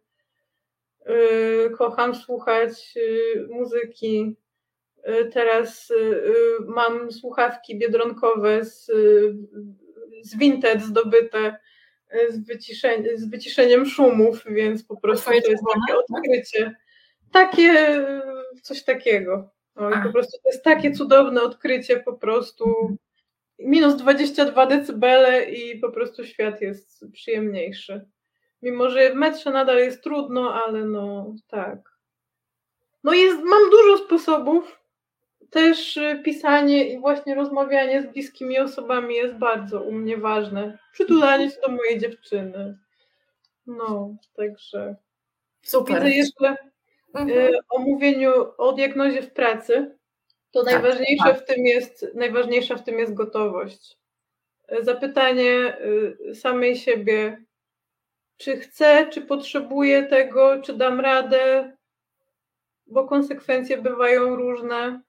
Yy, 1.05 1.69
kocham 1.69 2.15
słuchać 2.15 2.95
yy, 2.95 3.47
muzyki, 3.49 4.35
Y, 5.07 5.29
teraz 5.33 5.93
mam 6.67 7.11
słuchawki 7.11 7.77
biedronkowe 7.77 8.65
z, 8.65 8.91
z 10.21 10.37
Vinted 10.37 10.81
zdobyte 10.81 11.57
z, 12.29 12.47
wyciszeń, 12.47 13.03
z 13.15 13.29
wyciszeniem 13.29 13.85
szumów, 13.85 14.43
więc 14.45 14.83
po 14.83 14.97
prostu 14.97 15.29
to 15.29 15.51
jest 15.51 15.63
takie 15.73 15.93
tak? 15.93 16.05
odkrycie. 16.09 16.75
Takie, 17.31 18.01
coś 18.61 18.83
takiego. 18.83 19.49
No, 19.75 19.89
po 20.03 20.11
prostu 20.11 20.37
to 20.43 20.49
jest 20.49 20.63
takie 20.63 20.91
cudowne 20.91 21.41
odkrycie 21.41 21.99
po 21.99 22.13
prostu. 22.13 22.97
Minus 23.59 23.95
22 23.95 24.65
decybele 24.65 25.49
i 25.49 25.79
po 25.79 25.91
prostu 25.91 26.25
świat 26.25 26.61
jest 26.61 27.05
przyjemniejszy. 27.13 28.05
Mimo, 28.61 28.89
że 28.89 29.11
w 29.11 29.15
metrze 29.15 29.51
nadal 29.51 29.77
jest 29.77 30.03
trudno, 30.03 30.53
ale 30.65 30.85
no 30.85 31.33
tak. 31.47 31.79
No 33.03 33.13
jest, 33.13 33.37
mam 33.43 33.69
dużo 33.69 33.97
sposobów, 33.97 34.79
też 35.49 35.97
y, 35.97 36.21
pisanie 36.25 36.89
i 36.89 36.99
właśnie 36.99 37.35
rozmawianie 37.35 38.01
z 38.01 38.05
bliskimi 38.05 38.59
osobami 38.59 39.15
jest 39.15 39.35
bardzo 39.35 39.81
u 39.81 39.91
mnie 39.91 40.17
ważne. 40.17 40.77
Przytulanie 40.93 41.49
się 41.49 41.61
do 41.61 41.71
mojej 41.71 41.99
dziewczyny. 41.99 42.77
No, 43.67 44.15
także. 44.35 44.95
Super. 45.61 45.95
Widzę 45.95 46.15
jeszcze 46.15 46.55
mhm. 47.15 47.29
y, 47.29 47.59
o 47.69 47.79
mówieniu 47.79 48.31
o 48.57 48.73
diagnozie 48.73 49.21
w 49.21 49.33
pracy. 49.33 49.98
To 50.51 50.63
tak, 50.63 50.73
najważniejsze 50.73 51.23
tak. 51.23 51.41
w 51.41 51.45
tym 51.45 51.65
jest, 51.65 52.05
najważniejsza 52.15 52.75
w 52.75 52.83
tym 52.83 52.99
jest 52.99 53.13
gotowość. 53.13 53.97
Zapytanie 54.81 55.77
y, 56.29 56.35
samej 56.35 56.75
siebie, 56.75 57.43
czy 58.37 58.57
chcę, 58.57 59.07
czy 59.09 59.21
potrzebuję 59.21 60.03
tego, 60.03 60.61
czy 60.61 60.73
dam 60.73 60.99
radę, 60.99 61.73
bo 62.87 63.07
konsekwencje 63.07 63.77
bywają 63.77 64.35
różne. 64.35 65.01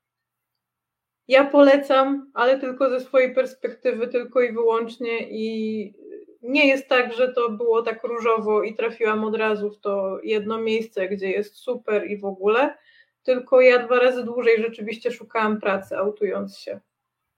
Ja 1.28 1.44
polecam, 1.44 2.30
ale 2.34 2.58
tylko 2.58 2.90
ze 2.90 3.00
swojej 3.00 3.34
perspektywy, 3.34 4.08
tylko 4.08 4.40
i 4.40 4.52
wyłącznie. 4.52 5.30
I 5.30 5.94
nie 6.42 6.68
jest 6.68 6.88
tak, 6.88 7.12
że 7.12 7.32
to 7.32 7.50
było 7.50 7.82
tak 7.82 8.04
różowo 8.04 8.62
i 8.62 8.74
trafiłam 8.74 9.24
od 9.24 9.36
razu 9.36 9.70
w 9.70 9.80
to 9.80 10.18
jedno 10.22 10.58
miejsce, 10.58 11.08
gdzie 11.08 11.30
jest 11.30 11.56
super 11.56 12.10
i 12.10 12.18
w 12.18 12.24
ogóle. 12.24 12.74
Tylko 13.22 13.60
ja 13.60 13.86
dwa 13.86 13.98
razy 13.98 14.24
dłużej 14.24 14.62
rzeczywiście 14.62 15.10
szukałam 15.10 15.60
pracy, 15.60 15.96
autując 15.96 16.58
się. 16.58 16.80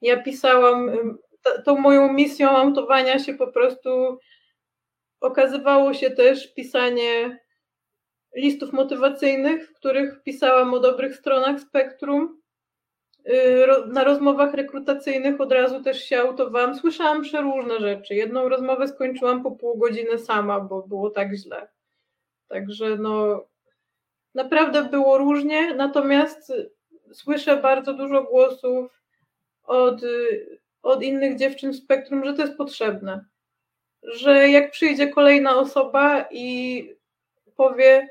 Ja 0.00 0.22
pisałam, 0.22 0.90
tą 1.64 1.78
moją 1.78 2.12
misją 2.12 2.50
autowania 2.50 3.18
się 3.18 3.34
po 3.34 3.46
prostu 3.46 4.18
okazywało 5.20 5.94
się 5.94 6.10
też 6.10 6.54
pisanie 6.54 7.38
listów 8.36 8.72
motywacyjnych, 8.72 9.70
w 9.70 9.74
których 9.74 10.22
pisałam 10.22 10.74
o 10.74 10.80
dobrych 10.80 11.16
stronach 11.16 11.60
spektrum 11.60 12.40
y, 13.28 13.66
na 13.86 14.04
rozmowach 14.04 14.54
rekrutacyjnych 14.54 15.40
od 15.40 15.52
razu 15.52 15.82
też 15.82 16.04
się 16.04 16.20
autowałam. 16.20 16.74
Słyszałam 16.74 17.22
przeróżne 17.22 17.80
rzeczy. 17.80 18.14
Jedną 18.14 18.48
rozmowę 18.48 18.88
skończyłam 18.88 19.42
po 19.42 19.50
pół 19.50 19.78
godziny 19.78 20.18
sama, 20.18 20.60
bo 20.60 20.82
było 20.82 21.10
tak 21.10 21.34
źle. 21.34 21.68
Także 22.48 22.96
no, 22.96 23.44
naprawdę 24.34 24.84
było 24.84 25.18
różnie, 25.18 25.74
natomiast 25.74 26.52
słyszę 27.12 27.56
bardzo 27.56 27.94
dużo 27.94 28.22
głosów 28.22 29.02
od, 29.64 30.00
od 30.82 31.02
innych 31.02 31.38
dziewczyn 31.38 31.72
w 31.72 31.76
spektrum, 31.76 32.24
że 32.24 32.34
to 32.34 32.42
jest 32.42 32.56
potrzebne. 32.56 33.24
Że 34.02 34.48
jak 34.48 34.70
przyjdzie 34.70 35.08
kolejna 35.08 35.56
osoba 35.56 36.28
i 36.30 36.88
powie 37.56 38.08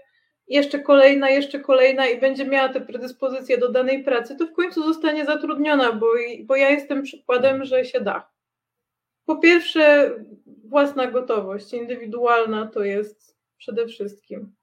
jeszcze 0.47 0.79
kolejna, 0.79 1.29
jeszcze 1.29 1.59
kolejna 1.59 2.07
i 2.07 2.19
będzie 2.19 2.45
miała 2.45 2.69
te 2.69 2.81
predyspozycje 2.81 3.57
do 3.57 3.69
danej 3.69 4.03
pracy, 4.03 4.35
to 4.35 4.45
w 4.45 4.53
końcu 4.53 4.83
zostanie 4.83 5.25
zatrudniona, 5.25 5.91
bo, 5.91 6.07
bo 6.43 6.55
ja 6.55 6.69
jestem 6.69 7.03
przykładem, 7.03 7.65
że 7.65 7.85
się 7.85 8.01
da. 8.01 8.31
Po 9.25 9.37
pierwsze, 9.37 10.11
własna 10.63 11.07
gotowość 11.07 11.73
indywidualna 11.73 12.67
to 12.67 12.83
jest 12.83 13.37
przede 13.57 13.87
wszystkim, 13.87 14.55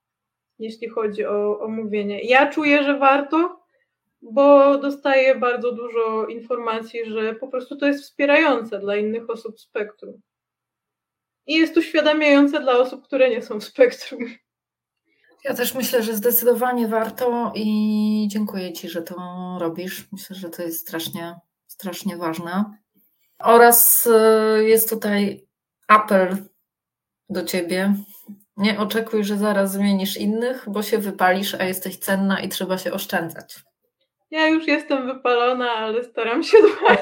jeśli 0.58 0.88
chodzi 0.88 1.26
o, 1.26 1.60
o 1.60 1.68
mówienie. 1.68 2.22
Ja 2.22 2.46
czuję, 2.52 2.84
że 2.84 2.98
warto, 2.98 3.62
bo 4.22 4.78
dostaję 4.78 5.34
bardzo 5.34 5.72
dużo 5.72 6.26
informacji, 6.26 7.00
że 7.10 7.34
po 7.34 7.48
prostu 7.48 7.76
to 7.76 7.86
jest 7.86 8.04
wspierające 8.04 8.78
dla 8.78 8.96
innych 8.96 9.30
osób 9.30 9.60
spektrum. 9.60 10.20
I 11.46 11.54
jest 11.54 11.76
uświadamiające 11.76 12.60
dla 12.60 12.78
osób, 12.78 13.04
które 13.04 13.30
nie 13.30 13.42
są 13.42 13.60
w 13.60 13.64
spektrum. 13.64 14.20
Ja 15.44 15.54
też 15.54 15.74
myślę, 15.74 16.02
że 16.02 16.14
zdecydowanie 16.14 16.88
warto 16.88 17.52
i 17.54 18.28
dziękuję 18.30 18.72
Ci, 18.72 18.88
że 18.88 19.02
to 19.02 19.16
robisz. 19.60 20.08
Myślę, 20.12 20.36
że 20.36 20.48
to 20.48 20.62
jest 20.62 20.80
strasznie, 20.80 21.34
strasznie 21.66 22.16
ważne. 22.16 22.64
Oraz 23.38 24.06
y, 24.06 24.64
jest 24.64 24.90
tutaj 24.90 25.46
apel 25.88 26.36
do 27.30 27.42
Ciebie. 27.42 27.94
Nie 28.58 28.78
oczekuj, 28.78 29.24
że 29.24 29.36
zaraz 29.36 29.72
zmienisz 29.72 30.16
innych, 30.16 30.64
bo 30.66 30.82
się 30.82 30.98
wypalisz, 30.98 31.54
a 31.54 31.64
jesteś 31.64 31.96
cenna 31.96 32.40
i 32.40 32.48
trzeba 32.48 32.78
się 32.78 32.92
oszczędzać. 32.92 33.56
Ja 34.30 34.48
już 34.48 34.66
jestem 34.66 35.06
wypalona, 35.06 35.72
ale 35.72 36.04
staram 36.04 36.42
się 36.42 36.58
dbać. 36.58 37.00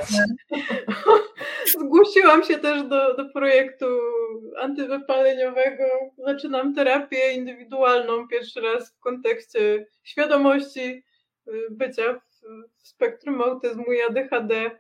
Zgłosiłam 1.78 2.44
się 2.44 2.58
też 2.58 2.82
do, 2.82 3.14
do 3.14 3.28
projektu 3.32 3.86
antywypaleniowego. 4.60 5.84
Zaczynam 6.18 6.74
terapię 6.74 7.32
indywidualną 7.32 8.28
pierwszy 8.28 8.60
raz 8.60 8.92
w 8.92 9.00
kontekście 9.00 9.86
świadomości 10.02 11.04
y, 11.48 11.52
bycia 11.70 12.14
w, 12.14 12.22
w 12.82 12.88
spektrum 12.88 13.42
autyzmu 13.42 13.84
i 13.92 14.02
ADHD. 14.02 14.70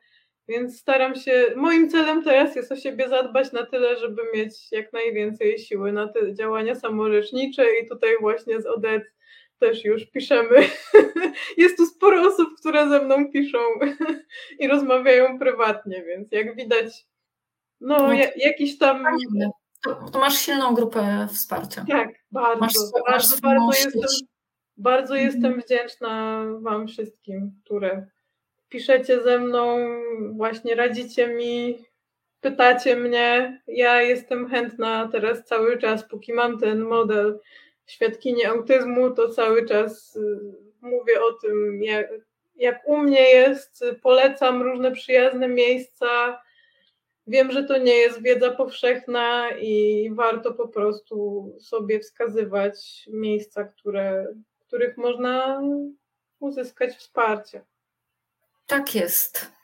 Więc 0.48 0.80
staram 0.80 1.14
się, 1.14 1.44
moim 1.56 1.90
celem 1.90 2.22
teraz 2.22 2.56
jest 2.56 2.72
o 2.72 2.76
siebie 2.76 3.08
zadbać 3.08 3.52
na 3.52 3.66
tyle, 3.66 3.98
żeby 3.98 4.22
mieć 4.34 4.72
jak 4.72 4.92
najwięcej 4.92 5.58
siły 5.58 5.92
na 5.92 6.08
te 6.08 6.34
działania 6.34 6.74
samorzecznicze 6.74 7.64
i 7.78 7.88
tutaj 7.88 8.10
właśnie 8.20 8.60
z 8.60 8.66
Odet 8.66 9.02
też 9.58 9.84
już 9.84 10.06
piszemy. 10.06 10.68
Jest 11.56 11.76
tu 11.76 11.86
sporo 11.86 12.28
osób, 12.28 12.48
które 12.60 12.88
ze 12.88 13.02
mną 13.02 13.30
piszą 13.32 13.58
i 14.60 14.68
rozmawiają 14.68 15.38
prywatnie, 15.38 16.04
więc 16.04 16.32
jak 16.32 16.56
widać, 16.56 17.06
no, 17.80 17.98
no 17.98 18.12
jakiś 18.36 18.78
tam. 18.78 19.04
To, 20.12 20.18
masz 20.18 20.38
silną 20.38 20.74
grupę 20.74 21.28
wsparcia. 21.30 21.84
Tak, 21.88 22.08
bardzo. 22.30 22.60
Masz, 22.60 22.72
bardzo, 22.74 23.00
masz 23.10 23.40
bardzo, 23.40 23.72
jestem, 23.84 24.26
bardzo 24.76 25.16
mhm. 25.16 25.26
jestem 25.26 25.60
wdzięczna 25.60 26.44
Wam 26.60 26.88
wszystkim, 26.88 27.60
które 27.64 28.06
piszecie 28.68 29.22
ze 29.22 29.38
mną, 29.38 29.78
właśnie 30.32 30.74
radzicie 30.74 31.28
mi, 31.28 31.84
pytacie 32.40 32.96
mnie. 32.96 33.62
Ja 33.66 34.02
jestem 34.02 34.48
chętna 34.48 35.08
teraz 35.12 35.44
cały 35.44 35.78
czas, 35.78 36.08
póki 36.08 36.32
mam 36.32 36.58
ten 36.58 36.80
model 36.80 37.38
świadkini 37.86 38.44
autyzmu, 38.44 39.10
to 39.10 39.28
cały 39.28 39.66
czas 39.66 40.16
y, 40.16 40.40
mówię 40.80 41.22
o 41.22 41.32
tym, 41.32 41.82
jak, 41.82 42.06
jak 42.56 42.88
u 42.88 42.98
mnie 42.98 43.30
jest, 43.30 43.84
polecam 44.02 44.62
różne 44.62 44.92
przyjazne 44.92 45.48
miejsca. 45.48 46.40
Wiem, 47.26 47.52
że 47.52 47.64
to 47.64 47.78
nie 47.78 47.94
jest 47.94 48.22
wiedza 48.22 48.50
powszechna 48.50 49.50
i 49.50 50.10
warto 50.14 50.52
po 50.52 50.68
prostu 50.68 51.46
sobie 51.60 52.00
wskazywać 52.00 53.08
miejsca, 53.12 53.64
które, 53.64 54.34
których 54.66 54.96
można 54.96 55.62
uzyskać 56.40 56.94
wsparcie. 56.94 57.64
Tak 58.66 58.94
jest. 58.94 59.56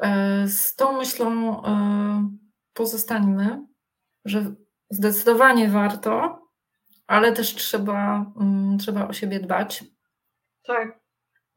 E, 0.00 0.48
z 0.48 0.74
tą 0.74 0.98
myślą 0.98 1.62
e, 1.64 2.28
pozostańmy, 2.72 3.66
że 4.24 4.54
zdecydowanie 4.90 5.68
warto, 5.68 6.38
ale 7.06 7.32
też 7.32 7.54
trzeba, 7.54 8.32
mm, 8.40 8.78
trzeba 8.78 9.08
o 9.08 9.12
siebie 9.12 9.40
dbać. 9.40 9.84
Tak. 10.66 11.00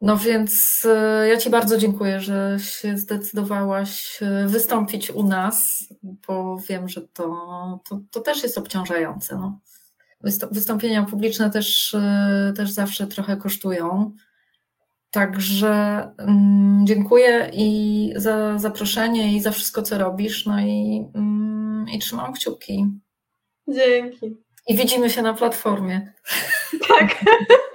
No 0.01 0.18
więc 0.18 0.84
e, 0.86 1.28
ja 1.28 1.38
Ci 1.38 1.49
bardzo 1.49 1.78
dziękuję, 1.78 2.20
że 2.20 2.57
się 2.59 2.97
zdecydowałaś 2.97 4.20
wystąpić 4.45 5.11
u 5.11 5.24
nas, 5.24 5.88
bo 6.03 6.57
wiem, 6.70 6.89
że 6.89 7.01
to, 7.01 7.80
to, 7.89 8.01
to 8.11 8.22
też 8.22 8.43
jest 8.43 8.57
obciążające. 8.57 9.36
No. 9.36 9.59
Wystąpienia 10.51 11.03
publiczne 11.03 11.49
też, 11.49 11.95
też 12.55 12.72
zawsze 12.72 13.07
trochę 13.07 13.38
kosztują. 13.38 14.15
Także 15.12 16.03
mm, 16.18 16.88
dziękuję 16.88 17.49
i 17.53 18.14
za 18.16 18.58
zaproszenie 18.60 19.36
i 19.36 19.41
za 19.41 19.51
wszystko, 19.51 19.82
co 19.82 19.97
robisz. 19.97 20.45
No 20.45 20.60
i, 20.60 21.05
mm, 21.16 21.86
i 21.93 21.99
trzymam 21.99 22.34
kciuki. 22.34 22.86
Dzięki. 23.68 24.36
I 24.68 24.76
widzimy 24.76 25.10
się 25.10 25.22
na 25.22 25.34
platformie. 25.34 26.14
Tak. 26.88 27.26